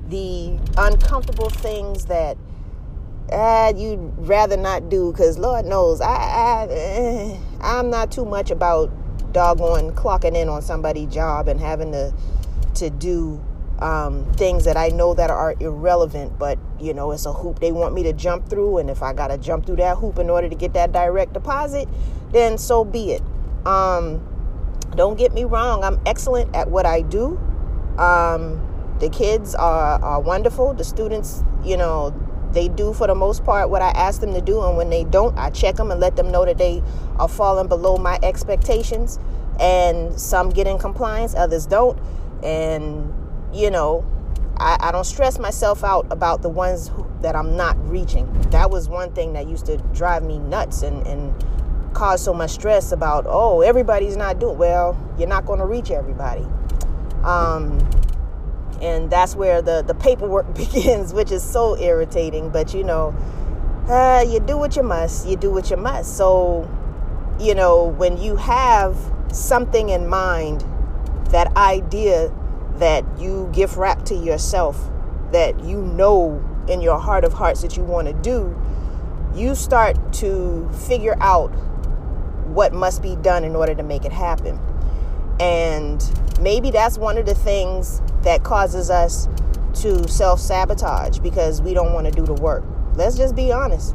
the 0.09 0.59
uncomfortable 0.77 1.49
things 1.49 2.05
that 2.07 2.37
uh, 3.33 3.73
you'd 3.77 4.13
rather 4.19 4.57
not 4.57 4.89
do 4.89 5.13
because 5.13 5.39
Lord 5.39 5.65
knows 5.65 6.01
I, 6.01 6.15
I 6.15 6.67
eh, 6.71 7.37
I'm 7.61 7.89
not 7.91 8.11
too 8.11 8.25
much 8.25 8.51
about 8.51 8.91
doggone 9.33 9.93
clocking 9.93 10.35
in 10.37 10.49
on 10.49 10.63
somebody's 10.63 11.13
job 11.13 11.49
and 11.49 11.61
having 11.61 11.93
to 11.93 12.13
to 12.75 12.91
do 12.91 13.41
um, 13.81 14.31
things 14.35 14.65
that 14.65 14.77
I 14.77 14.89
know 14.89 15.15
that 15.15 15.31
are 15.31 15.55
irrelevant, 15.61 16.39
but 16.39 16.59
you 16.79 16.93
know 16.95 17.11
it's 17.13 17.27
a 17.27 17.33
hoop 17.33 17.61
they 17.61 17.73
want 17.73 17.95
me 17.95 18.03
to 18.05 18.13
jump 18.13 18.49
through, 18.49 18.79
and 18.79 18.91
if 18.91 19.03
I 19.03 19.13
gotta 19.13 19.39
jump 19.39 19.67
through 19.67 19.77
that 19.77 19.99
hoop 19.99 20.19
in 20.19 20.29
order 20.31 20.49
to 20.49 20.55
get 20.55 20.75
that 20.75 20.93
direct 20.93 21.33
deposit, 21.33 21.89
then 22.33 22.59
so 22.59 22.85
be 22.85 23.13
it. 23.13 23.23
Um, 23.67 24.27
don't 24.97 25.17
get 25.19 25.33
me 25.33 25.45
wrong, 25.45 25.85
I'm 25.85 26.01
excellent 26.07 26.55
at 26.55 26.71
what 26.71 26.87
I 26.87 27.03
do. 27.03 27.39
Um, 27.99 28.67
the 28.99 29.09
kids 29.09 29.55
are, 29.55 30.03
are 30.03 30.21
wonderful. 30.21 30.75
The 30.75 30.85
students, 30.85 31.43
you 31.65 31.77
know, 31.77 32.15
they 32.53 32.69
do 32.69 32.93
for 32.93 33.07
the 33.07 33.15
most 33.15 33.45
part 33.45 33.71
what 33.71 33.83
I 33.83 33.91
ask 33.91 34.21
them 34.21 34.35
to 34.35 34.41
do, 34.41 34.63
and 34.63 34.77
when 34.77 34.91
they 34.91 35.05
don't, 35.05 35.37
I 35.39 35.51
check 35.51 35.77
them 35.77 35.91
and 35.91 36.01
let 36.01 36.17
them 36.17 36.31
know 36.31 36.45
that 36.45 36.59
they 36.59 36.83
are 37.19 37.29
falling 37.29 37.69
below 37.69 37.97
my 37.97 38.19
expectations. 38.23 39.19
And 39.59 40.19
some 40.19 40.51
get 40.51 40.67
in 40.67 40.79
compliance, 40.79 41.35
others 41.35 41.67
don't. 41.67 41.99
And 42.43 43.13
you 43.53 43.71
know, 43.71 44.05
I, 44.57 44.77
I 44.81 44.93
don't 44.93 45.05
stress 45.05 45.39
myself 45.39 45.83
out 45.85 46.07
about 46.11 46.43
the 46.43 46.49
ones 46.49 46.89
who, 46.89 47.11
that 47.23 47.35
I'm 47.35 47.57
not 47.57 47.77
reaching. 47.89 48.33
That 48.51 48.71
was 48.71 48.89
one 48.89 49.13
thing 49.13 49.33
that 49.35 49.47
used 49.47 49.67
to 49.67 49.79
drive 49.95 50.23
me 50.23 50.39
nuts 50.39 50.83
and 50.83 51.07
and 51.07 51.35
cause 51.95 52.23
so 52.23 52.33
much 52.33 52.51
stress 52.51 52.93
about. 52.93 53.27
Oh, 53.27 53.63
everybody's 53.63 54.17
not 54.17 54.39
doing 54.39 54.59
well. 54.59 54.99
You're 55.19 55.29
not 55.29 55.47
going 55.47 55.59
to 55.59 55.67
reach 55.67 55.91
everybody. 55.91 56.47
Um, 57.25 57.79
and 58.81 59.11
that's 59.11 59.35
where 59.37 59.61
the 59.61 59.83
the 59.83 59.95
paperwork 59.95 60.55
begins 60.55 61.13
which 61.13 61.31
is 61.31 61.43
so 61.43 61.77
irritating 61.79 62.51
but 62.51 62.73
you 62.75 62.83
know 62.85 63.15
uh, 63.89 64.25
you 64.27 64.41
do 64.41 64.57
what 64.57 64.77
you 64.77 64.83
must 64.83 65.27
you 65.27 65.37
do 65.37 65.51
what 65.51 65.71
you 65.71 65.77
must 65.77 66.17
so 66.17 66.69
you 67.39 67.55
know 67.55 67.85
when 67.85 68.17
you 68.17 68.37
have 68.37 68.97
something 69.33 69.91
in 69.91 70.07
mind 70.07 70.65
that 71.31 71.55
idea 71.57 72.33
that 72.81 73.05
you 73.19 73.49
gift 73.53 73.77
wrap 73.77 74.05
to 74.05 74.15
yourself 74.15 74.91
that 75.33 75.59
you 75.65 75.81
know 75.81 76.45
in 76.69 76.81
your 76.81 76.99
heart 76.99 77.25
of 77.25 77.33
hearts 77.33 77.63
that 77.63 77.77
you 77.77 77.83
want 77.83 78.09
to 78.09 78.15
do 78.15 78.57
you 79.35 79.55
start 79.55 79.97
to 80.13 80.69
figure 80.89 81.17
out 81.21 81.49
what 82.49 82.73
must 82.73 83.01
be 83.01 83.15
done 83.17 83.45
in 83.45 83.55
order 83.55 83.75
to 83.75 83.83
make 83.83 84.05
it 84.05 84.13
happen 84.13 84.59
and 85.41 86.05
maybe 86.41 86.71
that's 86.71 86.99
one 86.99 87.17
of 87.17 87.27
the 87.27 87.35
things 87.35 88.03
that 88.23 88.45
causes 88.45 88.91
us 88.91 89.27
to 89.75 90.07
self 90.09 90.39
sabotage 90.39 91.19
because 91.21 91.63
we 91.63 91.73
don't 91.73 91.93
want 91.93 92.07
to 92.07 92.13
do 92.13 92.23
the 92.25 92.35
work. 92.35 92.63
Let's 92.95 93.17
just 93.17 93.35
be 93.35 93.53
honest. 93.53 93.95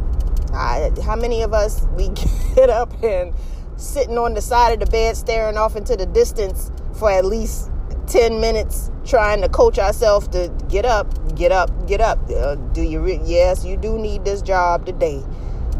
I, 0.53 0.91
how 1.03 1.15
many 1.15 1.43
of 1.43 1.53
us 1.53 1.85
we 1.95 2.09
get 2.55 2.69
up 2.69 2.91
and 3.03 3.33
sitting 3.77 4.17
on 4.17 4.33
the 4.33 4.41
side 4.41 4.73
of 4.73 4.79
the 4.79 4.85
bed 4.85 5.17
staring 5.17 5.57
off 5.57 5.75
into 5.75 5.95
the 5.95 6.05
distance 6.05 6.71
for 6.93 7.11
at 7.11 7.25
least 7.25 7.69
10 8.15 8.39
minutes 8.39 8.91
trying 9.03 9.41
to 9.41 9.49
coach 9.49 9.77
ourselves 9.77 10.25
to 10.29 10.49
get 10.69 10.85
up, 10.85 11.35
get 11.35 11.51
up, 11.51 11.69
get 11.85 11.99
up. 11.99 12.17
Uh, 12.29 12.55
do 12.55 12.81
you 12.81 13.01
re- 13.01 13.19
yes, 13.25 13.65
you 13.65 13.75
do 13.75 13.99
need 13.99 14.23
this 14.23 14.41
job 14.41 14.85
today. 14.85 15.21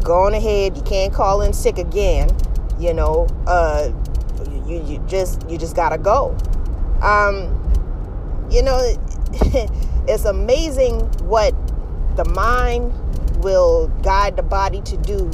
Go 0.02 0.24
on 0.24 0.34
ahead. 0.34 0.76
You 0.76 0.82
can't 0.82 1.14
call 1.14 1.40
in 1.40 1.54
sick 1.54 1.78
again. 1.78 2.28
You 2.78 2.92
know, 2.92 3.26
uh, 3.46 3.90
you, 4.66 4.84
you 4.84 5.02
just 5.08 5.48
you 5.48 5.56
just 5.56 5.74
gotta 5.74 5.96
go. 5.96 6.36
Um, 7.00 7.48
you 8.50 8.62
know, 8.62 8.82
it's 10.06 10.26
amazing 10.26 11.00
what 11.24 11.54
the 12.18 12.26
mind 12.26 12.92
will 13.42 13.88
guide 14.02 14.36
the 14.36 14.42
body 14.42 14.82
to 14.82 14.98
do 14.98 15.30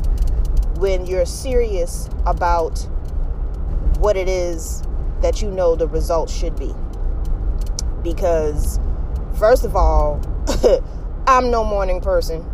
when 0.77 1.07
you're 1.07 1.27
serious 1.27 2.09
about 2.27 2.79
what 3.99 4.17
it 4.17 4.29
is 4.29 4.85
that 5.21 5.43
you 5.43 5.51
know 5.51 5.75
the 5.75 5.89
results 5.89 6.33
should 6.33 6.55
be. 6.55 6.73
Because, 8.03 8.81
first 9.39 9.65
of 9.65 9.77
all, 9.77 10.21
I'm 11.27 11.51
no 11.51 11.65
morning 11.65 12.01
person, 12.01 12.45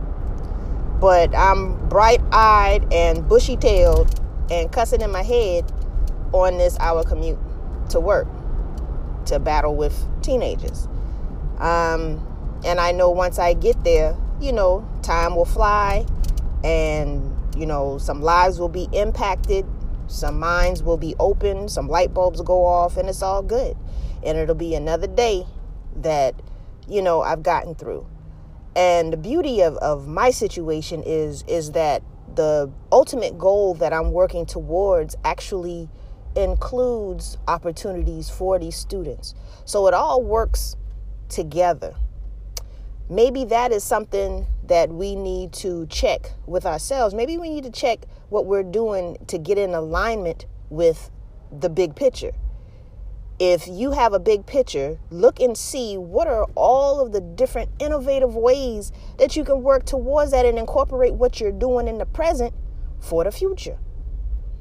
but 1.01 1.35
I'm 1.35 1.89
bright 1.89 2.21
eyed 2.33 2.93
and 2.93 3.29
bushy 3.29 3.57
tailed 3.57 4.21
and 4.51 4.71
cussing 4.71 5.01
in 5.01 5.11
my 5.11 5.23
head 5.23 5.71
on 6.33 6.59
this 6.59 6.79
hour 6.79 7.03
commute 7.05 7.39
to 7.91 8.01
work 8.01 8.27
to 9.27 9.39
battle 9.39 9.75
with 9.75 10.07
teenagers. 10.23 10.89
Um, 11.59 12.25
and 12.65 12.81
I 12.81 12.93
know 12.93 13.11
once 13.11 13.39
I 13.39 13.55
get 13.55 13.83
there, 13.85 14.17
you 14.41 14.53
know, 14.53 14.89
time 15.03 15.37
will 15.37 15.45
fly 15.45 16.05
and, 16.65 17.35
you 17.57 17.67
know, 17.67 17.99
some 17.99 18.23
lives 18.23 18.59
will 18.59 18.69
be 18.69 18.89
impacted, 18.93 19.67
some 20.09 20.39
minds 20.39 20.83
will 20.83 20.97
be 20.97 21.15
open, 21.21 21.69
some 21.69 21.89
light 21.89 22.13
bulbs 22.13 22.39
will 22.39 22.47
go 22.47 22.65
off, 22.65 22.97
and 22.97 23.09
it's 23.09 23.23
all 23.23 23.43
good. 23.43 23.77
And 24.25 24.37
it'll 24.37 24.55
be 24.55 24.75
another 24.75 25.07
day 25.07 25.47
that, 25.97 26.35
you 26.89 27.03
know, 27.03 27.21
I've 27.21 27.43
gotten 27.43 27.75
through. 27.75 28.07
And 28.75 29.13
the 29.13 29.17
beauty 29.17 29.61
of, 29.63 29.77
of 29.77 30.09
my 30.09 30.31
situation 30.31 31.03
is 31.05 31.45
is 31.47 31.73
that 31.73 32.03
the 32.35 32.71
ultimate 32.93 33.39
goal 33.39 33.75
that 33.75 33.93
I'm 33.93 34.13
working 34.13 34.47
towards 34.47 35.17
actually 35.25 35.89
includes 36.37 37.37
opportunities 37.49 38.31
for 38.31 38.59
these 38.59 38.77
students. 38.77 39.35
So 39.65 39.87
it 39.89 39.95
all 39.95 40.23
works 40.23 40.77
together. 41.29 41.95
Maybe 43.11 43.45
that 43.47 43.73
is 43.73 43.83
something 43.83 44.47
that 44.69 44.91
we 44.91 45.17
need 45.17 45.53
to 45.55 45.87
check 45.87 46.33
with 46.47 46.65
ourselves. 46.65 47.15
Maybe 47.15 47.37
we 47.37 47.49
need 47.49 47.65
to 47.65 47.71
check 47.71 48.07
what 48.29 48.47
we're 48.47 48.63
doing 48.63 49.17
to 49.27 49.39
get 49.39 49.59
in 49.59 49.75
alignment 49.75 50.47
with 50.71 51.11
the 51.51 51.69
big 51.69 51.97
picture. 51.97 52.33
If 53.39 53.69
you 53.69 53.93
have 53.93 54.13
a 54.13 54.19
big 54.19 54.47
picture, 54.47 54.99
look 55.11 55.41
and 55.41 55.57
see 55.57 55.97
what 55.97 56.27
are 56.27 56.45
all 56.55 57.01
of 57.01 57.13
the 57.13 57.21
different 57.21 57.71
innovative 57.79 58.35
ways 58.35 58.93
that 59.19 59.37
you 59.37 59.45
can 59.45 59.63
work 59.63 59.87
towards 59.87 60.33
that 60.33 60.45
and 60.45 60.59
incorporate 60.59 61.15
what 61.15 61.41
you're 61.41 61.53
doing 61.53 61.87
in 61.89 61.99
the 61.99 62.07
present 62.07 62.53
for 63.01 63.25
the 63.25 63.31
future. 63.31 63.79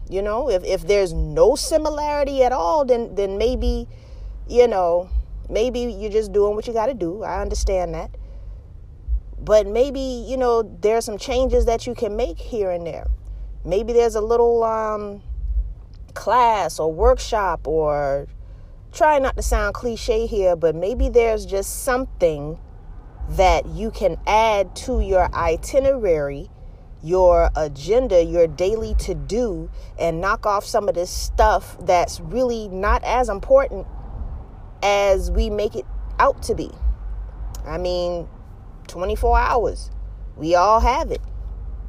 You 0.10 0.22
know, 0.22 0.50
if, 0.50 0.64
if 0.64 0.88
there's 0.88 1.12
no 1.12 1.56
similarity 1.56 2.44
at 2.44 2.54
all, 2.54 2.86
then 2.86 3.16
then 3.16 3.38
maybe, 3.38 3.88
you 4.48 4.68
know, 4.68 5.10
maybe 5.50 5.80
you're 5.82 6.12
just 6.12 6.32
doing 6.32 6.56
what 6.56 6.68
you 6.68 6.72
got 6.72 6.86
to 6.86 6.94
do. 6.94 7.24
I 7.24 7.42
understand 7.42 7.94
that. 7.96 8.12
But 9.40 9.68
maybe, 9.68 10.26
you 10.28 10.38
know, 10.38 10.64
there's 10.82 11.06
some 11.06 11.18
changes 11.18 11.66
that 11.66 11.86
you 11.86 11.94
can 11.94 12.16
make 12.16 12.40
here 12.40 12.72
and 12.72 12.86
there. 12.86 13.08
Maybe 13.64 13.94
there's 13.94 14.16
a 14.16 14.22
little 14.22 14.64
um, 14.64 15.22
class 16.14 16.80
or 16.80 16.92
workshop 16.92 17.68
or 17.68 18.28
try 18.92 19.20
not 19.20 19.36
to 19.36 19.42
sound 19.42 19.76
cliche 19.76 20.26
here, 20.26 20.56
but 20.56 20.76
maybe 20.76 21.10
there's 21.10 21.46
just 21.46 21.84
something 21.84 22.58
that 23.30 23.66
you 23.68 23.92
can 23.92 24.18
add 24.26 24.76
to 24.76 25.02
your 25.02 25.34
itinerary, 25.34 26.50
your 27.04 27.52
agenda, 27.56 28.24
your 28.24 28.48
daily 28.48 28.96
to 28.96 29.14
do, 29.14 29.70
and 30.00 30.22
knock 30.22 30.46
off 30.46 30.66
some 30.66 30.88
of 30.90 30.96
this 30.96 31.12
stuff 31.12 31.78
that's 31.82 32.20
really 32.22 32.70
not 32.70 33.04
as 33.04 33.30
important 33.30 33.86
as 34.82 35.30
we 35.30 35.50
make 35.50 35.76
it 35.76 35.86
out 36.20 36.42
to 36.44 36.56
be. 36.56 36.72
I 37.66 37.78
mean, 37.78 38.28
24 38.88 39.38
hours. 39.38 39.92
We 40.36 40.56
all 40.56 40.80
have 40.80 41.12
it. 41.12 41.22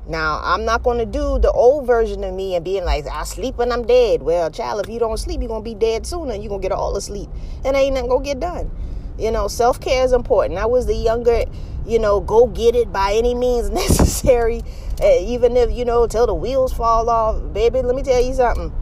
Now, 0.09 0.41
I'm 0.43 0.65
not 0.65 0.83
going 0.83 0.99
to 0.99 1.07
do 1.07 1.39
the 1.39 1.53
old 1.53 1.87
version 1.87 2.25
of 2.25 2.33
me 2.35 2.55
and 2.55 2.65
being 2.65 2.85
like, 2.85 3.07
I 3.07 3.25
sleep 3.25 3.57
when 3.57 3.71
I'm 3.71 3.87
dead. 3.87 4.23
Well, 4.23 4.51
child, 4.51 4.81
if 4.83 4.91
you 4.91 4.99
don't 4.99 5.19
sleep, 5.19 5.41
you're 5.41 5.49
going 5.49 5.63
to 5.63 5.71
be 5.71 5.75
dead 5.75 6.07
sooner 6.07 6.35
you're 6.35 6.49
going 6.49 6.63
to 6.63 6.69
get 6.69 6.73
all 6.73 6.95
the 6.95 7.01
sleep. 7.03 7.29
And 7.63 7.77
ain't 7.77 7.95
nothing 7.95 8.09
going 8.09 8.25
to 8.25 8.29
get 8.31 8.41
done. 8.41 8.71
You 9.19 9.31
know, 9.31 9.49
self 9.49 9.81
care 9.81 10.05
is 10.05 10.13
important. 10.13 10.59
I 10.59 10.65
was 10.65 10.87
the 10.87 10.95
younger, 10.95 11.45
you 11.87 11.99
know, 11.99 12.21
go 12.21 12.47
get 12.47 12.75
it 12.75 12.91
by 12.91 13.13
any 13.15 13.35
means 13.35 13.69
necessary. 13.71 14.63
Even 15.05 15.57
if, 15.59 15.71
you 15.71 15.85
know, 15.85 16.07
till 16.07 16.27
the 16.27 16.35
wheels 16.35 16.73
fall 16.73 17.11
off. 17.11 17.53
Baby, 17.53 17.83
let 17.83 17.95
me 17.95 18.03
tell 18.03 18.23
you 18.23 18.33
something. 18.33 18.73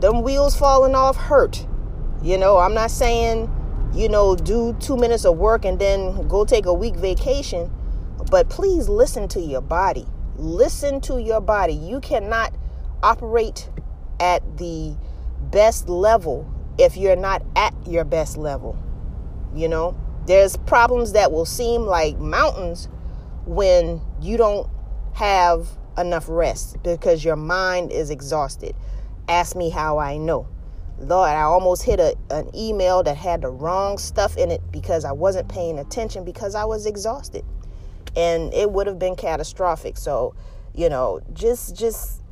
Them 0.00 0.22
wheels 0.22 0.54
falling 0.56 0.94
off 0.94 1.16
hurt. 1.16 1.66
You 2.22 2.36
know, 2.36 2.58
I'm 2.58 2.74
not 2.74 2.90
saying 2.90 3.53
you 3.94 4.08
know, 4.08 4.34
do 4.34 4.76
two 4.80 4.96
minutes 4.96 5.24
of 5.24 5.38
work 5.38 5.64
and 5.64 5.78
then 5.78 6.26
go 6.26 6.44
take 6.44 6.66
a 6.66 6.74
week 6.74 6.96
vacation. 6.96 7.70
But 8.30 8.48
please 8.48 8.88
listen 8.88 9.28
to 9.28 9.40
your 9.40 9.60
body. 9.60 10.06
Listen 10.36 11.00
to 11.02 11.22
your 11.22 11.40
body. 11.40 11.74
You 11.74 12.00
cannot 12.00 12.54
operate 13.02 13.68
at 14.18 14.58
the 14.58 14.96
best 15.50 15.88
level 15.88 16.52
if 16.78 16.96
you're 16.96 17.16
not 17.16 17.42
at 17.54 17.74
your 17.86 18.04
best 18.04 18.36
level. 18.36 18.76
You 19.54 19.68
know, 19.68 19.96
there's 20.26 20.56
problems 20.56 21.12
that 21.12 21.30
will 21.30 21.44
seem 21.44 21.82
like 21.82 22.18
mountains 22.18 22.88
when 23.46 24.00
you 24.20 24.36
don't 24.36 24.68
have 25.14 25.68
enough 25.96 26.24
rest 26.28 26.82
because 26.82 27.24
your 27.24 27.36
mind 27.36 27.92
is 27.92 28.10
exhausted. 28.10 28.74
Ask 29.28 29.54
me 29.54 29.70
how 29.70 29.98
I 29.98 30.16
know. 30.16 30.48
Lord, 30.98 31.28
I 31.28 31.42
almost 31.42 31.82
hit 31.82 32.00
a, 32.00 32.16
an 32.30 32.50
email 32.54 33.02
that 33.02 33.16
had 33.16 33.42
the 33.42 33.48
wrong 33.48 33.98
stuff 33.98 34.36
in 34.36 34.50
it 34.50 34.60
because 34.70 35.04
I 35.04 35.12
wasn't 35.12 35.48
paying 35.48 35.78
attention 35.78 36.24
because 36.24 36.54
I 36.54 36.64
was 36.64 36.86
exhausted. 36.86 37.44
And 38.16 38.54
it 38.54 38.70
would 38.70 38.86
have 38.86 38.98
been 38.98 39.16
catastrophic. 39.16 39.96
So, 39.96 40.34
you 40.74 40.88
know, 40.88 41.20
just 41.32 41.76
just 41.76 42.22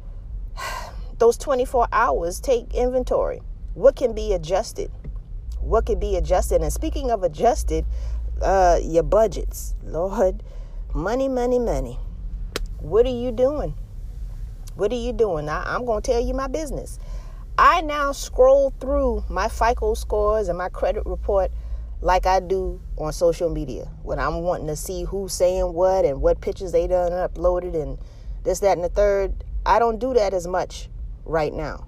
those 1.19 1.37
24 1.37 1.89
hours 1.93 2.41
take 2.41 2.73
inventory. 2.75 3.41
What 3.75 3.97
can 3.97 4.15
be 4.15 4.33
adjusted? 4.33 4.91
What 5.61 5.87
can 5.87 5.99
be 5.99 6.17
adjusted? 6.17 6.63
And 6.63 6.73
speaking 6.73 7.11
of 7.11 7.23
adjusted, 7.23 7.85
uh, 8.41 8.79
your 8.83 9.03
budgets. 9.03 9.75
Lord, 9.83 10.43
money, 10.95 11.29
money, 11.29 11.59
money. 11.59 11.99
What 12.79 13.07
are 13.07 13.11
you 13.11 13.33
doing? 13.33 13.75
What 14.75 14.93
are 14.93 14.97
you 14.97 15.13
doing? 15.13 15.49
I, 15.49 15.75
I'm 15.75 15.85
going 15.85 16.03
to 16.03 16.13
tell 16.13 16.21
you 16.21 16.35
my 16.35 16.49
business. 16.49 16.99
I 17.59 17.83
now 17.83 18.13
scroll 18.13 18.73
through 18.81 19.25
my 19.29 19.49
FICO 19.49 19.95
scores 19.95 20.49
and 20.49 20.57
my 20.57 20.69
credit 20.71 21.05
report 21.05 21.51
like 22.01 22.27
I 22.27 22.41
do 22.41 22.81
on 22.99 23.13
social 23.13 23.51
media 23.51 23.91
when 24.03 24.19
I'm 24.19 24.43
wanting 24.43 24.67
to 24.69 24.77
see 24.77 25.05
who's 25.05 25.33
saying 25.33 25.73
what 25.73 26.05
and 26.05 26.21
what 26.21 26.41
pictures 26.41 26.73
they 26.73 26.87
done 26.87 27.13
uploaded 27.13 27.81
and 27.81 27.99
this, 28.43 28.61
that, 28.61 28.77
and 28.77 28.85
the 28.85 28.89
third. 28.89 29.45
I 29.65 29.79
don't 29.79 29.99
do 29.99 30.15
that 30.15 30.35
as 30.35 30.47
much 30.47 30.89
right 31.25 31.53
now. 31.53 31.87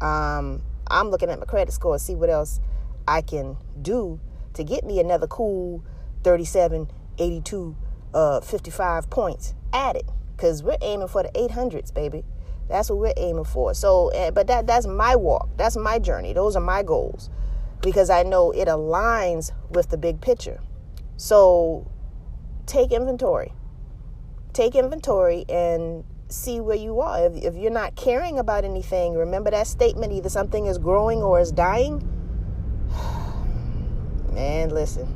Um, 0.00 0.62
I'm 0.86 1.10
looking 1.10 1.28
at 1.28 1.38
my 1.38 1.44
credit 1.44 1.72
score, 1.72 1.98
see 1.98 2.14
what 2.14 2.30
else 2.30 2.60
I 3.06 3.20
can 3.20 3.56
do 3.80 4.20
to 4.54 4.64
get 4.64 4.84
me 4.84 5.00
another 5.00 5.26
cool 5.26 5.84
37, 6.24 6.88
82, 7.18 7.76
uh, 8.14 8.40
55 8.40 9.10
points 9.10 9.54
added 9.72 10.04
because 10.36 10.62
we're 10.62 10.78
aiming 10.80 11.08
for 11.08 11.22
the 11.22 11.30
800s, 11.30 11.92
baby. 11.92 12.24
That's 12.72 12.88
what 12.88 12.98
we're 13.00 13.12
aiming 13.18 13.44
for. 13.44 13.74
So, 13.74 14.08
eh, 14.08 14.30
but 14.30 14.46
that 14.46 14.66
that's 14.66 14.86
my 14.86 15.14
walk. 15.14 15.50
That's 15.58 15.76
my 15.76 15.98
journey. 15.98 16.32
Those 16.32 16.56
are 16.56 16.62
my 16.62 16.82
goals 16.82 17.28
because 17.82 18.08
I 18.08 18.22
know 18.22 18.50
it 18.50 18.66
aligns 18.66 19.52
with 19.68 19.90
the 19.90 19.98
big 19.98 20.22
picture. 20.22 20.58
So, 21.18 21.86
take 22.64 22.90
inventory. 22.90 23.52
Take 24.54 24.74
inventory 24.74 25.44
and 25.50 26.02
see 26.28 26.60
where 26.60 26.76
you 26.76 27.00
are. 27.00 27.26
If, 27.26 27.44
if 27.44 27.56
you're 27.56 27.70
not 27.70 27.94
caring 27.94 28.38
about 28.38 28.64
anything, 28.64 29.12
remember 29.16 29.50
that 29.50 29.66
statement 29.66 30.14
either 30.14 30.30
something 30.30 30.64
is 30.64 30.78
growing 30.78 31.22
or 31.22 31.40
is 31.40 31.52
dying. 31.52 31.98
Man, 34.32 34.70
listen. 34.70 35.14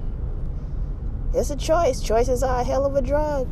It's 1.33 1.49
a 1.49 1.57
choice. 1.57 2.03
Choices 2.03 2.43
are 2.43 2.61
a 2.61 2.65
hell 2.65 2.85
of 2.85 2.97
a 2.97 3.01
drug. 3.01 3.49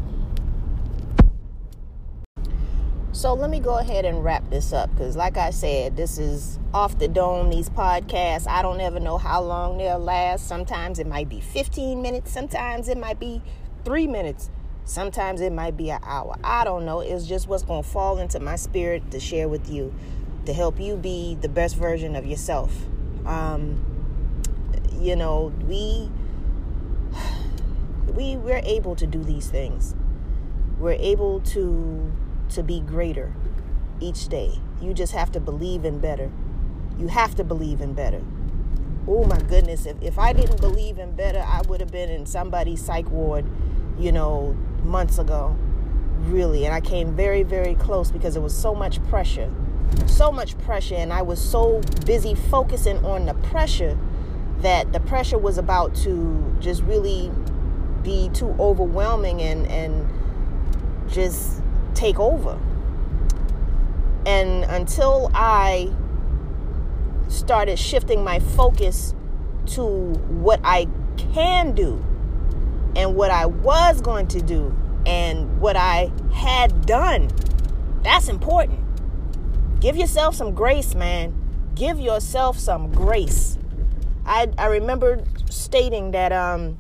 So 3.15 3.33
let 3.33 3.49
me 3.49 3.61
go 3.61 3.79
ahead 3.79 4.05
and 4.05 4.25
wrap 4.25 4.51
this 4.51 4.73
up 4.73 4.91
because, 4.91 5.15
like 5.15 5.37
I 5.37 5.51
said, 5.51 5.97
this 5.97 6.19
is 6.19 6.59
off 6.75 6.99
the 6.99 7.07
dome. 7.07 7.49
These 7.49 7.71
podcasts, 7.71 8.49
I 8.49 8.61
don't 8.61 8.81
ever 8.81 8.99
know 8.99 9.19
how 9.19 9.41
long 9.41 9.79
they'll 9.79 10.01
last. 10.01 10.49
Sometimes 10.49 10.99
it 10.99 11.07
might 11.07 11.29
be 11.29 11.41
15 11.41 12.03
minutes, 12.03 12.33
sometimes 12.33 12.89
it 12.89 12.99
might 12.99 13.21
be 13.21 13.41
three 13.85 14.09
minutes, 14.09 14.51
sometimes 14.85 15.41
it 15.41 15.53
might 15.53 15.77
be 15.77 15.91
an 15.91 16.01
hour. 16.03 16.37
I 16.43 16.65
don't 16.65 16.85
know. 16.85 16.99
It's 16.99 17.25
just 17.25 17.47
what's 17.47 17.63
going 17.63 17.85
to 17.85 17.89
fall 17.89 18.19
into 18.19 18.41
my 18.41 18.57
spirit 18.57 19.13
to 19.13 19.21
share 19.21 19.49
with 19.49 19.71
you 19.71 19.95
to 20.47 20.53
help 20.53 20.81
you 20.81 20.97
be 20.97 21.37
the 21.41 21.49
best 21.49 21.77
version 21.77 22.17
of 22.17 22.27
yourself. 22.27 22.77
Um, 23.27 23.81
you 24.99 25.15
know, 25.15 25.53
we 25.69 26.11
we 28.13 28.35
we're 28.37 28.63
able 28.65 28.97
to 28.97 29.07
do 29.07 29.23
these 29.23 29.49
things. 29.49 29.95
We're 30.81 30.99
able 30.99 31.39
to 31.43 32.13
to 32.55 32.63
be 32.63 32.81
greater 32.81 33.33
each 34.01 34.29
day. 34.29 34.59
You 34.81 34.95
just 34.95 35.13
have 35.13 35.31
to 35.33 35.41
believe 35.41 35.85
in 35.85 35.99
better. 35.99 36.31
You 36.99 37.09
have 37.09 37.35
to 37.37 37.45
believe 37.45 37.81
in 37.81 37.95
better. 37.95 38.23
Oh 39.07 39.25
my 39.25 39.39
goodness, 39.41 39.87
if, 39.87 40.01
if 40.03 40.19
I 40.19 40.33
didn't 40.33 40.61
believe 40.61 40.99
in 40.99 41.15
better, 41.15 41.41
I 41.41 41.63
would 41.69 41.81
have 41.81 41.91
been 41.91 42.09
in 42.09 42.27
somebody's 42.27 42.83
psych 42.83 43.11
ward, 43.11 43.45
you 43.99 44.13
know, 44.13 44.57
months 44.83 45.19
ago. 45.19 45.57
Really. 46.21 46.65
And 46.65 46.75
I 46.75 46.81
came 46.81 47.15
very, 47.15 47.43
very 47.43 47.75
close 47.75 48.11
because 48.11 48.37
it 48.37 48.41
was 48.41 48.57
so 48.57 48.75
much 48.75 49.03
pressure. 49.05 49.53
So 50.07 50.33
much 50.33 50.57
pressure. 50.59 50.95
And 50.95 51.13
I 51.13 51.23
was 51.23 51.41
so 51.41 51.83
busy 52.07 52.35
focusing 52.35 53.05
on 53.05 53.27
the 53.27 53.35
pressure 53.35 53.99
that 54.59 54.93
the 54.93 55.01
pressure 55.01 55.37
was 55.37 55.59
about 55.59 55.95
to 55.97 56.57
just 56.61 56.83
really 56.85 57.31
be 58.03 58.31
too 58.31 58.55
overwhelming 58.59 59.43
and, 59.43 59.67
and 59.67 60.09
just 61.11 61.61
take 61.95 62.19
over. 62.19 62.59
And 64.27 64.65
until 64.65 65.31
I 65.35 65.93
started 67.29 67.79
shifting 67.79 68.25
my 68.25 68.39
focus 68.39 69.15
to 69.67 69.83
what 69.85 70.61
I 70.63 70.89
can 71.17 71.75
do 71.75 72.05
and 72.97 73.15
what 73.15 73.31
I 73.31 73.47
was 73.47 74.01
going 74.01 74.29
to 74.29 74.43
do 74.43 74.77
and 75.07 75.61
what 75.61 75.77
I 75.77 76.13
had 76.33 76.87
done. 76.87 77.31
That's 78.03 78.29
important. 78.29 78.81
Give 79.81 79.97
yourself 79.97 80.35
some 80.35 80.55
grace, 80.55 80.95
man. 80.95 81.35
Give 81.75 81.99
yourself 81.99 82.59
some 82.59 82.93
grace. 82.93 83.59
I, 84.25 84.51
I 84.57 84.67
remember 84.67 85.25
stating 85.51 86.13
that 86.13 86.33
um, 86.33 86.79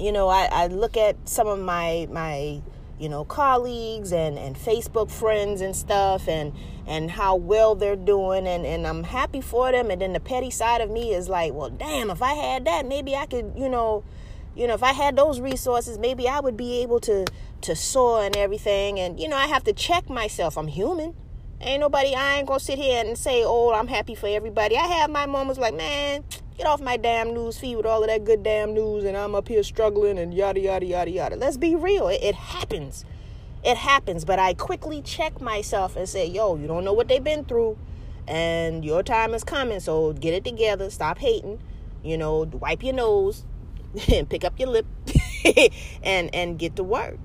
you 0.00 0.12
know, 0.12 0.28
I, 0.28 0.48
I 0.50 0.66
look 0.68 0.96
at 0.96 1.28
some 1.28 1.46
of 1.46 1.58
my 1.58 2.08
my 2.10 2.62
you 3.00 3.08
know 3.08 3.24
colleagues 3.24 4.12
and 4.12 4.38
and 4.38 4.56
facebook 4.56 5.10
friends 5.10 5.62
and 5.62 5.74
stuff 5.74 6.28
and 6.28 6.52
and 6.86 7.10
how 7.10 7.34
well 7.34 7.74
they're 7.74 7.96
doing 7.96 8.46
and 8.46 8.66
and 8.66 8.86
i'm 8.86 9.04
happy 9.04 9.40
for 9.40 9.72
them. 9.72 9.90
And 9.90 10.02
then 10.02 10.12
the 10.12 10.20
petty 10.20 10.50
side 10.50 10.80
of 10.80 10.90
me 10.90 11.14
is 11.14 11.28
like 11.28 11.54
well 11.54 11.70
damn 11.70 12.10
if 12.10 12.22
i 12.22 12.34
had 12.34 12.66
that 12.66 12.86
maybe 12.86 13.16
i 13.16 13.24
could 13.24 13.52
you 13.56 13.68
know 13.68 14.04
you 14.54 14.66
know 14.66 14.74
if 14.74 14.82
i 14.82 14.92
had 14.92 15.16
those 15.16 15.40
resources 15.40 15.98
maybe 15.98 16.28
i 16.28 16.40
would 16.40 16.56
be 16.56 16.82
able 16.82 17.00
to 17.00 17.26
to 17.62 17.76
soar 17.76 18.24
and 18.24 18.36
everything. 18.36 19.00
And 19.00 19.18
you 19.18 19.28
know 19.28 19.36
i 19.36 19.46
have 19.46 19.64
to 19.64 19.72
check 19.72 20.10
myself. 20.10 20.58
I'm 20.58 20.68
human. 20.68 21.14
Ain't 21.62 21.80
nobody 21.80 22.14
i 22.14 22.36
ain't 22.36 22.46
gonna 22.46 22.60
sit 22.60 22.78
here 22.78 23.02
and 23.04 23.16
say 23.16 23.42
oh 23.44 23.72
i'm 23.72 23.88
happy 23.88 24.14
for 24.14 24.26
everybody. 24.26 24.76
I 24.76 24.86
have 24.86 25.10
my 25.10 25.26
moments 25.26 25.58
like 25.58 25.74
man 25.74 26.24
Get 26.60 26.66
off 26.66 26.82
my 26.82 26.98
damn 26.98 27.32
news 27.32 27.56
feed 27.56 27.76
with 27.76 27.86
all 27.86 28.02
of 28.02 28.08
that 28.08 28.24
good 28.24 28.42
damn 28.42 28.74
news, 28.74 29.04
and 29.04 29.16
I'm 29.16 29.34
up 29.34 29.48
here 29.48 29.62
struggling 29.62 30.18
and 30.18 30.34
yada, 30.34 30.60
yada, 30.60 30.84
yada, 30.84 31.10
yada. 31.10 31.36
Let's 31.36 31.56
be 31.56 31.74
real. 31.74 32.08
It, 32.08 32.22
it 32.22 32.34
happens. 32.34 33.06
It 33.64 33.78
happens. 33.78 34.26
But 34.26 34.38
I 34.38 34.52
quickly 34.52 35.00
check 35.00 35.40
myself 35.40 35.96
and 35.96 36.06
say, 36.06 36.26
yo, 36.26 36.56
you 36.56 36.66
don't 36.66 36.84
know 36.84 36.92
what 36.92 37.08
they've 37.08 37.24
been 37.24 37.46
through, 37.46 37.78
and 38.28 38.84
your 38.84 39.02
time 39.02 39.32
is 39.32 39.42
coming. 39.42 39.80
So 39.80 40.12
get 40.12 40.34
it 40.34 40.44
together. 40.44 40.90
Stop 40.90 41.16
hating. 41.16 41.62
You 42.02 42.18
know, 42.18 42.40
wipe 42.40 42.82
your 42.82 42.92
nose 42.92 43.46
and 44.12 44.28
pick 44.28 44.44
up 44.44 44.60
your 44.60 44.68
lip 44.68 44.86
and 46.02 46.28
and 46.34 46.58
get 46.58 46.76
to 46.76 46.84
work. 46.84 47.16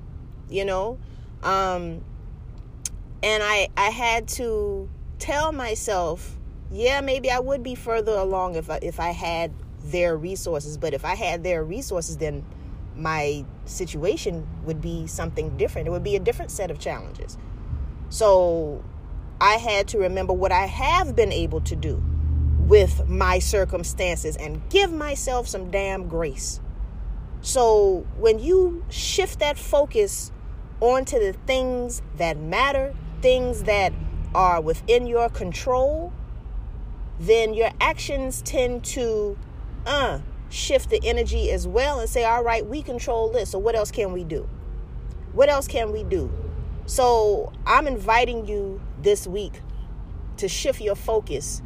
You 0.49 0.63
know, 0.63 0.97
um, 1.43 2.05
and 3.21 3.43
I 3.43 3.67
I 3.75 3.89
had 3.89 4.29
to 4.29 4.89
tell 5.19 5.51
myself 5.51 6.34
yeah, 6.71 7.01
maybe 7.01 7.29
I 7.29 7.39
would 7.39 7.63
be 7.63 7.75
further 7.75 8.13
along 8.13 8.55
if 8.55 8.69
I, 8.69 8.79
if 8.81 8.99
I 8.99 9.11
had 9.11 9.51
their 9.83 10.17
resources. 10.17 10.77
But 10.77 10.93
if 10.93 11.05
I 11.05 11.15
had 11.15 11.43
their 11.43 11.63
resources, 11.63 12.17
then 12.17 12.45
my 12.95 13.45
situation 13.65 14.47
would 14.63 14.81
be 14.81 15.07
something 15.07 15.57
different. 15.57 15.87
It 15.87 15.91
would 15.91 16.03
be 16.03 16.15
a 16.15 16.19
different 16.19 16.51
set 16.51 16.71
of 16.71 16.79
challenges. 16.79 17.37
So 18.09 18.83
I 19.39 19.55
had 19.55 19.87
to 19.89 19.97
remember 19.97 20.33
what 20.33 20.51
I 20.51 20.65
have 20.65 21.15
been 21.15 21.31
able 21.31 21.61
to 21.61 21.75
do 21.75 22.01
with 22.59 23.07
my 23.07 23.39
circumstances 23.39 24.35
and 24.37 24.67
give 24.69 24.91
myself 24.91 25.47
some 25.47 25.69
damn 25.69 26.07
grace. 26.07 26.59
So 27.41 28.07
when 28.17 28.39
you 28.39 28.83
shift 28.89 29.39
that 29.39 29.57
focus 29.57 30.31
onto 30.79 31.19
the 31.19 31.33
things 31.45 32.01
that 32.17 32.37
matter, 32.37 32.95
things 33.21 33.63
that 33.63 33.93
are 34.33 34.59
within 34.61 35.05
your 35.05 35.29
control, 35.29 36.11
then 37.19 37.53
your 37.53 37.71
actions 37.79 38.41
tend 38.41 38.83
to 38.83 39.37
uh 39.85 40.19
shift 40.49 40.89
the 40.89 40.99
energy 41.03 41.51
as 41.51 41.67
well 41.67 41.99
and 41.99 42.09
say 42.09 42.23
all 42.23 42.43
right 42.43 42.65
we 42.65 42.81
control 42.81 43.29
this 43.29 43.49
so 43.51 43.59
what 43.59 43.75
else 43.75 43.91
can 43.91 44.11
we 44.11 44.23
do? 44.23 44.47
What 45.33 45.49
else 45.49 45.67
can 45.67 45.91
we 45.91 46.03
do? 46.03 46.31
So 46.85 47.51
i'm 47.65 47.87
inviting 47.87 48.47
you 48.47 48.81
this 49.01 49.27
week 49.27 49.61
to 50.37 50.47
shift 50.47 50.81
your 50.81 50.95
focus 50.95 51.61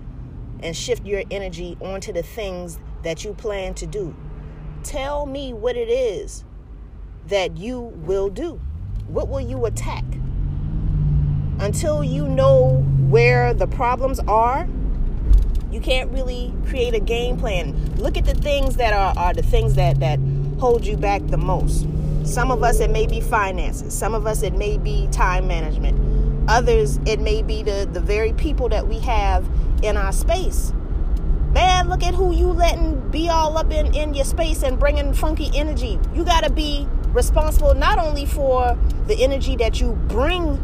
and 0.61 0.75
shift 0.75 1.05
your 1.05 1.23
energy 1.31 1.77
onto 1.81 2.13
the 2.13 2.23
things 2.23 2.79
that 3.03 3.23
you 3.23 3.33
plan 3.33 3.73
to 3.75 3.87
do. 3.87 4.15
Tell 4.83 5.25
me 5.25 5.53
what 5.53 5.75
it 5.75 5.89
is 5.89 6.43
that 7.27 7.57
you 7.57 7.79
will 7.79 8.29
do. 8.29 8.59
What 9.07 9.27
will 9.27 9.41
you 9.41 9.65
attack? 9.65 10.03
Until 11.59 12.03
you 12.03 12.27
know 12.27 12.85
where 13.09 13.53
the 13.53 13.67
problems 13.67 14.19
are 14.21 14.67
you 15.71 15.79
can't 15.79 16.11
really 16.11 16.53
create 16.67 16.93
a 16.93 16.99
game 16.99 17.37
plan. 17.37 17.95
Look 17.95 18.17
at 18.17 18.25
the 18.25 18.33
things 18.33 18.75
that 18.77 18.93
are, 18.93 19.13
are 19.17 19.33
the 19.33 19.43
things 19.43 19.75
that, 19.75 19.99
that 19.99 20.19
hold 20.59 20.85
you 20.85 20.97
back 20.97 21.25
the 21.27 21.37
most. 21.37 21.87
Some 22.23 22.51
of 22.51 22.63
us, 22.63 22.79
it 22.79 22.91
may 22.91 23.07
be 23.07 23.21
finances. 23.21 23.93
Some 23.93 24.13
of 24.13 24.27
us, 24.27 24.43
it 24.43 24.53
may 24.53 24.77
be 24.77 25.07
time 25.11 25.47
management. 25.47 26.49
Others, 26.49 26.99
it 27.05 27.19
may 27.19 27.41
be 27.41 27.63
the, 27.63 27.87
the 27.91 27.99
very 27.99 28.33
people 28.33 28.69
that 28.69 28.87
we 28.87 28.99
have 28.99 29.47
in 29.83 29.97
our 29.97 30.11
space. 30.11 30.73
Man, 31.51 31.89
look 31.89 32.03
at 32.03 32.13
who 32.13 32.33
you 32.33 32.47
letting 32.47 33.09
be 33.09 33.29
all 33.29 33.57
up 33.57 33.71
in, 33.71 33.93
in 33.95 34.13
your 34.13 34.25
space 34.25 34.61
and 34.63 34.77
bringing 34.77 35.13
funky 35.13 35.49
energy. 35.55 35.99
You 36.13 36.23
got 36.23 36.43
to 36.43 36.51
be 36.51 36.87
responsible 37.07 37.73
not 37.73 37.97
only 37.97 38.25
for 38.25 38.77
the 39.07 39.23
energy 39.23 39.55
that 39.55 39.81
you 39.81 39.93
bring 40.07 40.57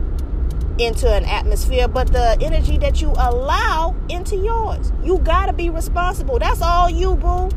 into 0.77 1.11
an 1.11 1.23
atmosphere, 1.25 1.87
but 1.87 2.11
the 2.11 2.37
energy 2.41 2.77
that 2.79 3.01
you 3.01 3.11
allow 3.11 3.95
into 4.09 4.35
yours. 4.35 4.91
You 5.03 5.19
got 5.19 5.45
to 5.47 5.53
be 5.53 5.69
responsible. 5.69 6.39
That's 6.39 6.61
all 6.61 6.89
you, 6.89 7.15
boo. 7.15 7.49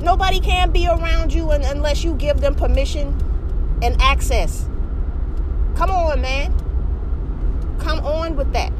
Nobody 0.00 0.40
can 0.40 0.70
be 0.70 0.86
around 0.86 1.32
you 1.32 1.50
unless 1.50 2.04
you 2.04 2.14
give 2.14 2.40
them 2.40 2.54
permission 2.54 3.08
and 3.82 4.00
access. 4.00 4.68
Come 5.76 5.90
on, 5.90 6.20
man. 6.20 6.52
Come 7.78 8.00
on 8.00 8.36
with 8.36 8.52
that. 8.52 8.72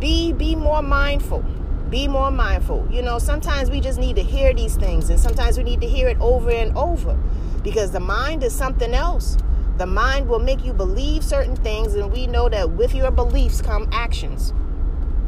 Be 0.00 0.32
be 0.32 0.54
more 0.54 0.82
mindful. 0.82 1.44
Be 1.90 2.08
more 2.08 2.30
mindful. 2.30 2.86
You 2.90 3.02
know, 3.02 3.18
sometimes 3.18 3.70
we 3.70 3.80
just 3.80 3.98
need 3.98 4.16
to 4.16 4.22
hear 4.22 4.52
these 4.52 4.76
things 4.76 5.08
and 5.08 5.20
sometimes 5.20 5.56
we 5.56 5.64
need 5.64 5.80
to 5.80 5.86
hear 5.86 6.08
it 6.08 6.18
over 6.20 6.50
and 6.50 6.76
over 6.76 7.16
because 7.62 7.92
the 7.92 8.00
mind 8.00 8.42
is 8.42 8.54
something 8.54 8.92
else. 8.92 9.36
The 9.78 9.86
mind 9.86 10.28
will 10.28 10.38
make 10.38 10.64
you 10.64 10.72
believe 10.72 11.22
certain 11.22 11.56
things, 11.56 11.94
and 11.94 12.10
we 12.10 12.26
know 12.26 12.48
that 12.48 12.70
with 12.70 12.94
your 12.94 13.10
beliefs 13.10 13.60
come 13.60 13.88
actions. 13.92 14.54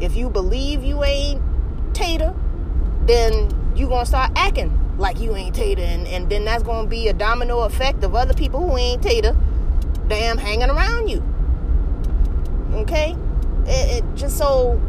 If 0.00 0.16
you 0.16 0.30
believe 0.30 0.82
you 0.82 1.04
ain't 1.04 1.42
Tater, 1.94 2.34
then 3.04 3.50
you 3.76 3.88
gonna 3.88 4.06
start 4.06 4.32
acting 4.36 4.96
like 4.96 5.20
you 5.20 5.36
ain't 5.36 5.54
Tater, 5.54 5.82
and, 5.82 6.06
and 6.06 6.30
then 6.30 6.44
that's 6.44 6.62
gonna 6.62 6.88
be 6.88 7.08
a 7.08 7.12
domino 7.12 7.60
effect 7.60 8.02
of 8.04 8.14
other 8.14 8.32
people 8.32 8.66
who 8.66 8.76
ain't 8.78 9.02
Tater, 9.02 9.36
damn, 10.06 10.38
hanging 10.38 10.70
around 10.70 11.08
you. 11.08 11.22
Okay, 12.72 13.16
it, 13.66 13.98
it 13.98 14.14
just 14.14 14.38
so 14.38 14.80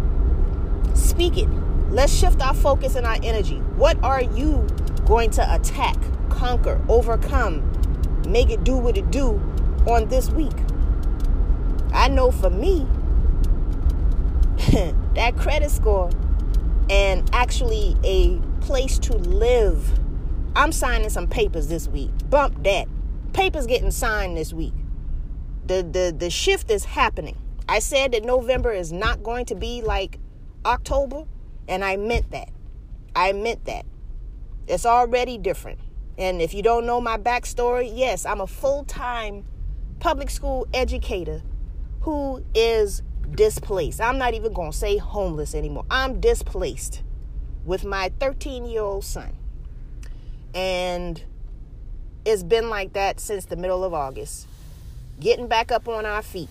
speak 0.94 1.38
it. 1.38 1.50
Let's 1.90 2.14
shift 2.14 2.42
our 2.42 2.54
focus 2.54 2.96
and 2.96 3.06
our 3.06 3.18
energy. 3.24 3.58
What 3.76 4.02
are 4.04 4.22
you 4.22 4.68
going 5.06 5.32
to 5.32 5.56
attack, 5.56 5.98
conquer, 6.30 6.80
overcome, 6.88 7.79
make 8.30 8.50
it 8.50 8.64
do 8.64 8.78
what 8.78 8.98
it 8.98 9.12
do 9.12 9.42
on 9.88 10.08
this 10.08 10.30
week. 10.30 10.54
I 11.94 12.08
know 12.08 12.32
for 12.32 12.50
me, 12.50 12.86
that 15.16 15.36
credit 15.38 15.72
score 15.72 16.10
and 16.90 17.30
actually 17.34 17.98
a 18.04 18.40
place 18.62 19.00
to 19.00 19.18
live. 19.18 20.00
I'm 20.56 20.72
signing 20.72 21.10
some 21.10 21.28
papers 21.28 21.68
this 21.68 21.88
week. 21.88 22.12
Bump 22.30 22.64
that. 22.64 22.88
Papers 23.34 23.66
getting 23.68 23.92
signed 23.92 24.38
this 24.38 24.54
week. 24.54 24.74
The 25.66 25.84
the 25.84 26.16
the 26.18 26.30
shift 26.30 26.72
is 26.72 26.86
happening. 26.86 27.38
I 27.68 27.80
said 27.80 28.14
that 28.14 28.24
November 28.24 28.72
is 28.72 28.92
not 28.92 29.22
going 29.22 29.46
to 29.46 29.56
be 29.56 29.82
like 29.82 30.20
October, 30.66 31.26
and 31.68 31.86
I 31.86 31.98
meant 31.98 32.32
that. 32.32 32.50
I 33.16 33.32
meant 33.34 33.66
that. 33.66 33.86
It's 34.68 34.86
already 34.86 35.38
different. 35.38 35.80
And 36.20 36.42
if 36.42 36.54
you 36.54 36.62
don't 36.62 36.86
know 36.86 37.00
my 37.00 37.18
backstory, 37.18 37.90
yes, 37.92 38.26
I'm 38.26 38.42
a 38.42 38.48
full 38.48 38.84
time 38.84 39.46
public 40.02 40.30
school 40.30 40.68
educator 40.74 41.42
who 42.02 42.44
is 42.54 43.02
displaced. 43.32 44.02
I'm 44.02 44.18
not 44.18 44.34
even 44.34 44.52
going 44.52 44.72
to 44.72 44.78
say 44.78 44.98
homeless 44.98 45.56
anymore. 45.56 45.86
I'm 45.90 46.20
displaced 46.20 47.04
with 47.66 47.86
my 47.86 48.12
13 48.20 48.66
year 48.66 48.82
old 48.82 49.06
son. 49.06 49.32
And 50.54 51.24
it's 52.26 52.44
been 52.44 52.70
like 52.70 52.94
that 52.94 53.22
since 53.22 53.46
the 53.46 53.56
middle 53.56 53.86
of 53.86 53.94
August. 53.94 54.46
Getting 55.22 55.48
back 55.48 55.72
up 55.72 55.88
on 55.88 56.06
our 56.06 56.22
feet. 56.22 56.50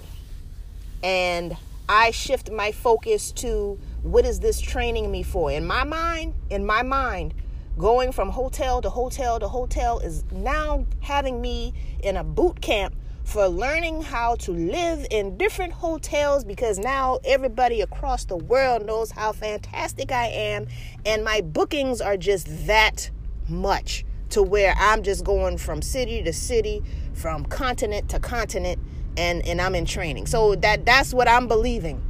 And 1.02 1.57
I 1.90 2.11
shift 2.11 2.50
my 2.50 2.72
focus 2.72 3.33
to 3.33 3.78
what 4.02 4.24
is 4.24 4.40
this 4.40 4.61
training 4.61 5.11
me 5.11 5.22
for? 5.22 5.50
In 5.50 5.66
my 5.66 5.85
mind, 5.85 6.35
in 6.48 6.64
my 6.64 6.83
mind, 6.83 7.35
going 7.79 8.11
from 8.11 8.29
hotel 8.29 8.83
to 8.83 8.91
hotel 8.91 9.38
to 9.38 9.49
hotel 9.49 10.01
is 10.01 10.25
now 10.33 10.85
having 11.01 11.41
me 11.41 11.73
in 12.03 12.17
a 12.17 12.25
boot 12.25 12.61
camp 12.61 12.95
for 13.23 13.47
learning 13.47 14.03
how 14.03 14.35
to 14.35 14.53
live 14.53 15.07
in 15.11 15.37
different 15.37 15.73
hotels 15.73 16.45
because 16.45 16.79
now 16.79 17.19
everybody 17.25 17.81
across 17.81 18.25
the 18.25 18.37
world 18.37 18.85
knows 18.85 19.11
how 19.12 19.33
fantastic 19.33 20.11
I 20.11 20.27
am 20.27 20.67
and 21.07 21.23
my 21.25 21.41
bookings 21.41 22.01
are 22.01 22.17
just 22.17 22.67
that 22.67 23.11
much 23.49 24.05
to 24.31 24.43
where 24.43 24.75
I'm 24.77 25.03
just 25.03 25.25
going 25.25 25.57
from 25.57 25.81
city 25.81 26.23
to 26.23 26.33
city, 26.33 26.83
from 27.14 27.45
continent 27.45 28.11
to 28.11 28.19
continent 28.19 28.81
and 29.17 29.45
and 29.47 29.61
I'm 29.61 29.75
in 29.75 29.85
training. 29.85 30.27
So 30.27 30.55
that 30.57 30.85
that's 30.85 31.14
what 31.14 31.29
I'm 31.29 31.49
believing. 31.49 32.03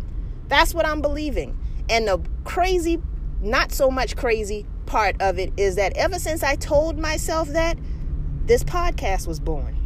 That's 0.49 0.75
what 0.75 0.87
I'm 0.87 1.01
believing. 1.01 1.59
And 1.89 2.09
the 2.09 2.21
crazy 2.45 3.01
not 3.41 3.73
so 3.73 3.91
much 3.91 4.17
crazy 4.17 4.67
part 4.88 5.20
of 5.20 5.38
it 5.38 5.53
is 5.57 5.77
that 5.77 5.96
ever 5.96 6.18
since 6.18 6.42
I 6.42 6.57
told 6.57 6.98
myself 6.98 7.48
that, 7.51 7.79
this 8.46 8.64
podcast 8.64 9.29
was 9.29 9.38
born. 9.38 9.77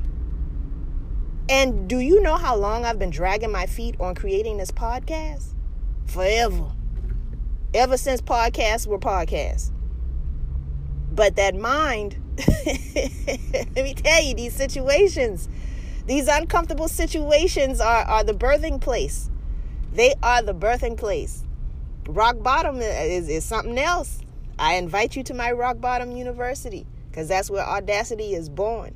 And 1.48 1.88
do 1.88 1.98
you 1.98 2.22
know 2.22 2.36
how 2.36 2.56
long 2.56 2.84
I've 2.84 2.98
been 2.98 3.10
dragging 3.10 3.50
my 3.50 3.66
feet 3.66 3.96
on 4.00 4.14
creating 4.14 4.56
this 4.56 4.70
podcast? 4.70 5.54
Forever. 6.06 6.72
Ever 7.74 7.96
since 7.96 8.22
podcasts 8.22 8.86
were 8.86 8.98
podcasts. 8.98 9.72
But 11.10 11.36
that 11.36 11.56
mind, 11.56 12.16
let 12.66 13.84
me 13.84 13.94
tell 13.94 14.22
you, 14.22 14.34
these 14.34 14.54
situations, 14.54 15.48
these 16.06 16.28
uncomfortable 16.28 16.88
situations 16.88 17.80
are, 17.80 18.04
are 18.04 18.24
the 18.24 18.34
birthing 18.34 18.80
place. 18.80 19.28
They 19.92 20.14
are 20.22 20.42
the 20.42 20.54
birthing 20.54 20.96
place. 20.96 21.44
Rock 22.06 22.42
bottom 22.42 22.76
is, 22.80 23.28
is 23.28 23.44
something 23.44 23.78
else. 23.78 24.20
I 24.62 24.75
invite 24.75 25.16
you 25.16 25.25
to 25.25 25.35
my 25.35 25.51
Rock 25.51 25.81
Bottom 25.81 26.12
University 26.12 26.87
because 27.11 27.27
that's 27.27 27.51
where 27.51 27.66
audacity 27.66 28.33
is 28.35 28.48
born. 28.48 28.94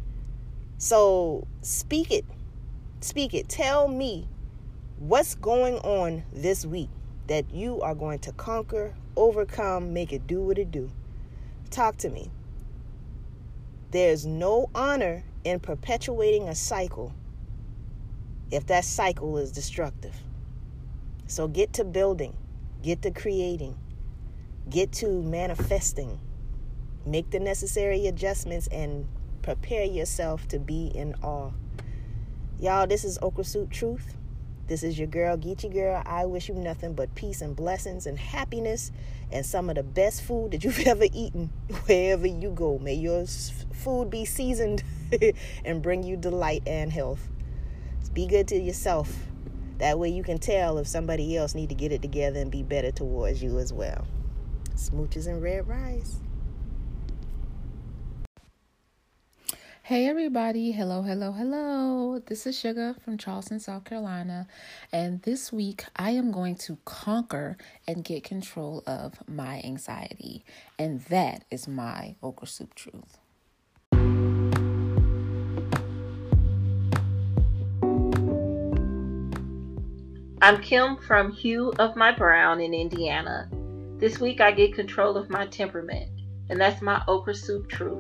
So 0.78 1.48
speak 1.60 2.12
it. 2.12 2.24
Speak 3.00 3.34
it. 3.34 3.48
Tell 3.48 3.88
me 3.88 4.28
what's 5.00 5.34
going 5.34 5.78
on 5.78 6.22
this 6.32 6.64
week 6.64 6.88
that 7.26 7.50
you 7.50 7.80
are 7.80 7.96
going 7.96 8.20
to 8.20 8.32
conquer, 8.34 8.94
overcome, 9.16 9.92
make 9.92 10.12
it 10.12 10.28
do 10.28 10.40
what 10.40 10.56
it 10.56 10.70
do. 10.70 10.88
Talk 11.70 11.96
to 11.96 12.10
me. 12.10 12.30
There's 13.90 14.24
no 14.24 14.70
honor 14.72 15.24
in 15.42 15.58
perpetuating 15.58 16.48
a 16.48 16.54
cycle 16.54 17.12
if 18.52 18.66
that 18.68 18.84
cycle 18.84 19.36
is 19.36 19.50
destructive. 19.50 20.14
So 21.26 21.48
get 21.48 21.72
to 21.72 21.84
building, 21.84 22.36
get 22.84 23.02
to 23.02 23.10
creating, 23.10 23.76
get 24.68 24.92
to 24.92 25.22
manifesting. 25.22 26.18
Make 27.04 27.30
the 27.30 27.38
necessary 27.38 28.06
adjustments 28.06 28.66
and 28.68 29.06
prepare 29.42 29.84
yourself 29.84 30.48
to 30.48 30.58
be 30.58 30.88
in 30.88 31.14
awe. 31.22 31.52
Y'all, 32.58 32.86
this 32.86 33.04
is 33.04 33.18
Okra 33.22 33.44
Soup 33.44 33.70
Truth. 33.70 34.16
This 34.66 34.82
is 34.82 34.98
your 34.98 35.06
girl, 35.06 35.36
Geechee 35.36 35.72
Girl. 35.72 36.02
I 36.04 36.26
wish 36.26 36.48
you 36.48 36.54
nothing 36.54 36.94
but 36.94 37.14
peace 37.14 37.40
and 37.40 37.54
blessings 37.54 38.06
and 38.06 38.18
happiness 38.18 38.90
and 39.30 39.46
some 39.46 39.70
of 39.70 39.76
the 39.76 39.84
best 39.84 40.22
food 40.22 40.50
that 40.50 40.64
you've 40.64 40.80
ever 40.86 41.04
eaten 41.12 41.50
wherever 41.84 42.26
you 42.26 42.50
go. 42.50 42.78
May 42.80 42.94
your 42.94 43.24
food 43.72 44.10
be 44.10 44.24
seasoned 44.24 44.82
and 45.64 45.80
bring 45.82 46.02
you 46.02 46.16
delight 46.16 46.64
and 46.66 46.90
health. 46.90 47.28
Be 48.12 48.26
good 48.26 48.48
to 48.48 48.56
yourself. 48.56 49.14
That 49.78 49.98
way 50.00 50.08
you 50.08 50.24
can 50.24 50.38
tell 50.38 50.78
if 50.78 50.88
somebody 50.88 51.36
else 51.36 51.54
need 51.54 51.68
to 51.68 51.74
get 51.76 51.92
it 51.92 52.02
together 52.02 52.40
and 52.40 52.50
be 52.50 52.64
better 52.64 52.90
towards 52.90 53.42
you 53.42 53.58
as 53.60 53.72
well. 53.72 54.06
Smooches 54.76 55.26
and 55.26 55.42
red 55.42 55.66
rice. 55.66 56.18
Hey 59.82 60.06
everybody, 60.06 60.70
hello, 60.72 61.00
hello, 61.00 61.32
hello. 61.32 62.18
This 62.18 62.46
is 62.46 62.58
Sugar 62.58 62.94
from 63.02 63.16
Charleston, 63.16 63.58
South 63.58 63.84
Carolina, 63.84 64.46
and 64.92 65.22
this 65.22 65.50
week 65.50 65.84
I 65.96 66.10
am 66.10 66.30
going 66.30 66.56
to 66.56 66.76
conquer 66.84 67.56
and 67.88 68.04
get 68.04 68.22
control 68.22 68.82
of 68.86 69.14
my 69.26 69.62
anxiety, 69.64 70.44
and 70.78 71.00
that 71.04 71.44
is 71.50 71.66
my 71.66 72.16
okra 72.22 72.46
soup 72.46 72.74
truth. 72.74 73.16
I'm 80.42 80.60
Kim 80.60 80.98
from 80.98 81.32
Hue 81.32 81.72
of 81.78 81.96
My 81.96 82.12
Brown 82.12 82.60
in 82.60 82.74
Indiana. 82.74 83.48
This 83.98 84.20
week 84.20 84.42
I 84.42 84.52
get 84.52 84.74
control 84.74 85.16
of 85.16 85.30
my 85.30 85.46
temperament, 85.46 86.10
and 86.50 86.60
that's 86.60 86.82
my 86.82 87.02
okra 87.08 87.34
soup 87.34 87.66
truth. 87.70 87.96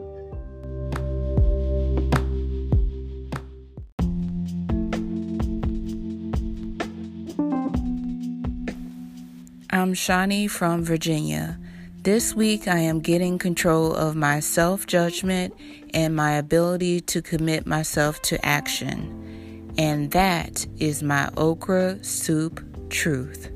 I'm 9.70 9.94
Shawnee 9.94 10.48
from 10.48 10.84
Virginia. 10.84 11.58
This 12.02 12.34
week 12.34 12.68
I 12.68 12.78
am 12.80 13.00
getting 13.00 13.38
control 13.38 13.94
of 13.94 14.14
my 14.14 14.40
self 14.40 14.86
judgment 14.86 15.54
and 15.94 16.14
my 16.14 16.32
ability 16.32 17.00
to 17.00 17.22
commit 17.22 17.66
myself 17.66 18.20
to 18.22 18.44
action. 18.44 19.72
And 19.78 20.10
that 20.10 20.66
is 20.76 21.02
my 21.02 21.30
okra 21.38 22.04
soup 22.04 22.62
truth. 22.90 23.50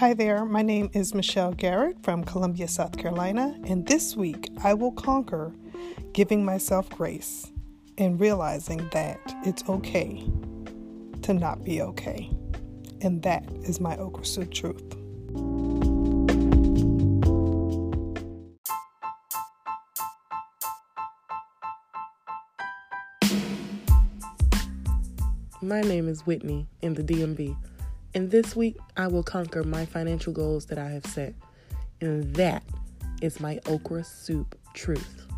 Hi 0.00 0.14
there, 0.14 0.46
my 0.46 0.62
name 0.62 0.88
is 0.94 1.12
Michelle 1.14 1.52
Garrett 1.52 2.02
from 2.02 2.24
Columbia, 2.24 2.68
South 2.68 2.96
Carolina, 2.96 3.54
and 3.64 3.86
this 3.86 4.16
week 4.16 4.48
I 4.64 4.72
will 4.72 4.92
conquer 4.92 5.52
giving 6.14 6.42
myself 6.42 6.88
grace 6.88 7.52
and 7.98 8.18
realizing 8.18 8.88
that 8.92 9.20
it's 9.44 9.62
okay 9.68 10.26
to 11.20 11.34
not 11.34 11.64
be 11.64 11.82
okay. 11.82 12.30
And 13.02 13.22
that 13.24 13.44
is 13.64 13.78
my 13.78 13.94
okra 13.98 14.24
soup 14.24 14.50
truth. 14.50 14.82
My 25.60 25.82
name 25.82 26.08
is 26.08 26.22
Whitney 26.22 26.66
in 26.80 26.94
the 26.94 27.02
DMV, 27.02 27.54
and 28.14 28.30
this 28.30 28.56
week 28.56 28.76
I 28.96 29.06
will 29.06 29.22
conquer 29.22 29.62
my 29.62 29.86
financial 29.86 30.32
goals 30.32 30.66
that 30.66 30.78
I 30.78 30.88
have 30.90 31.06
set. 31.06 31.34
And 32.00 32.34
that 32.34 32.62
is 33.22 33.40
my 33.40 33.60
okra 33.66 34.04
soup 34.04 34.58
truth. 34.74 35.29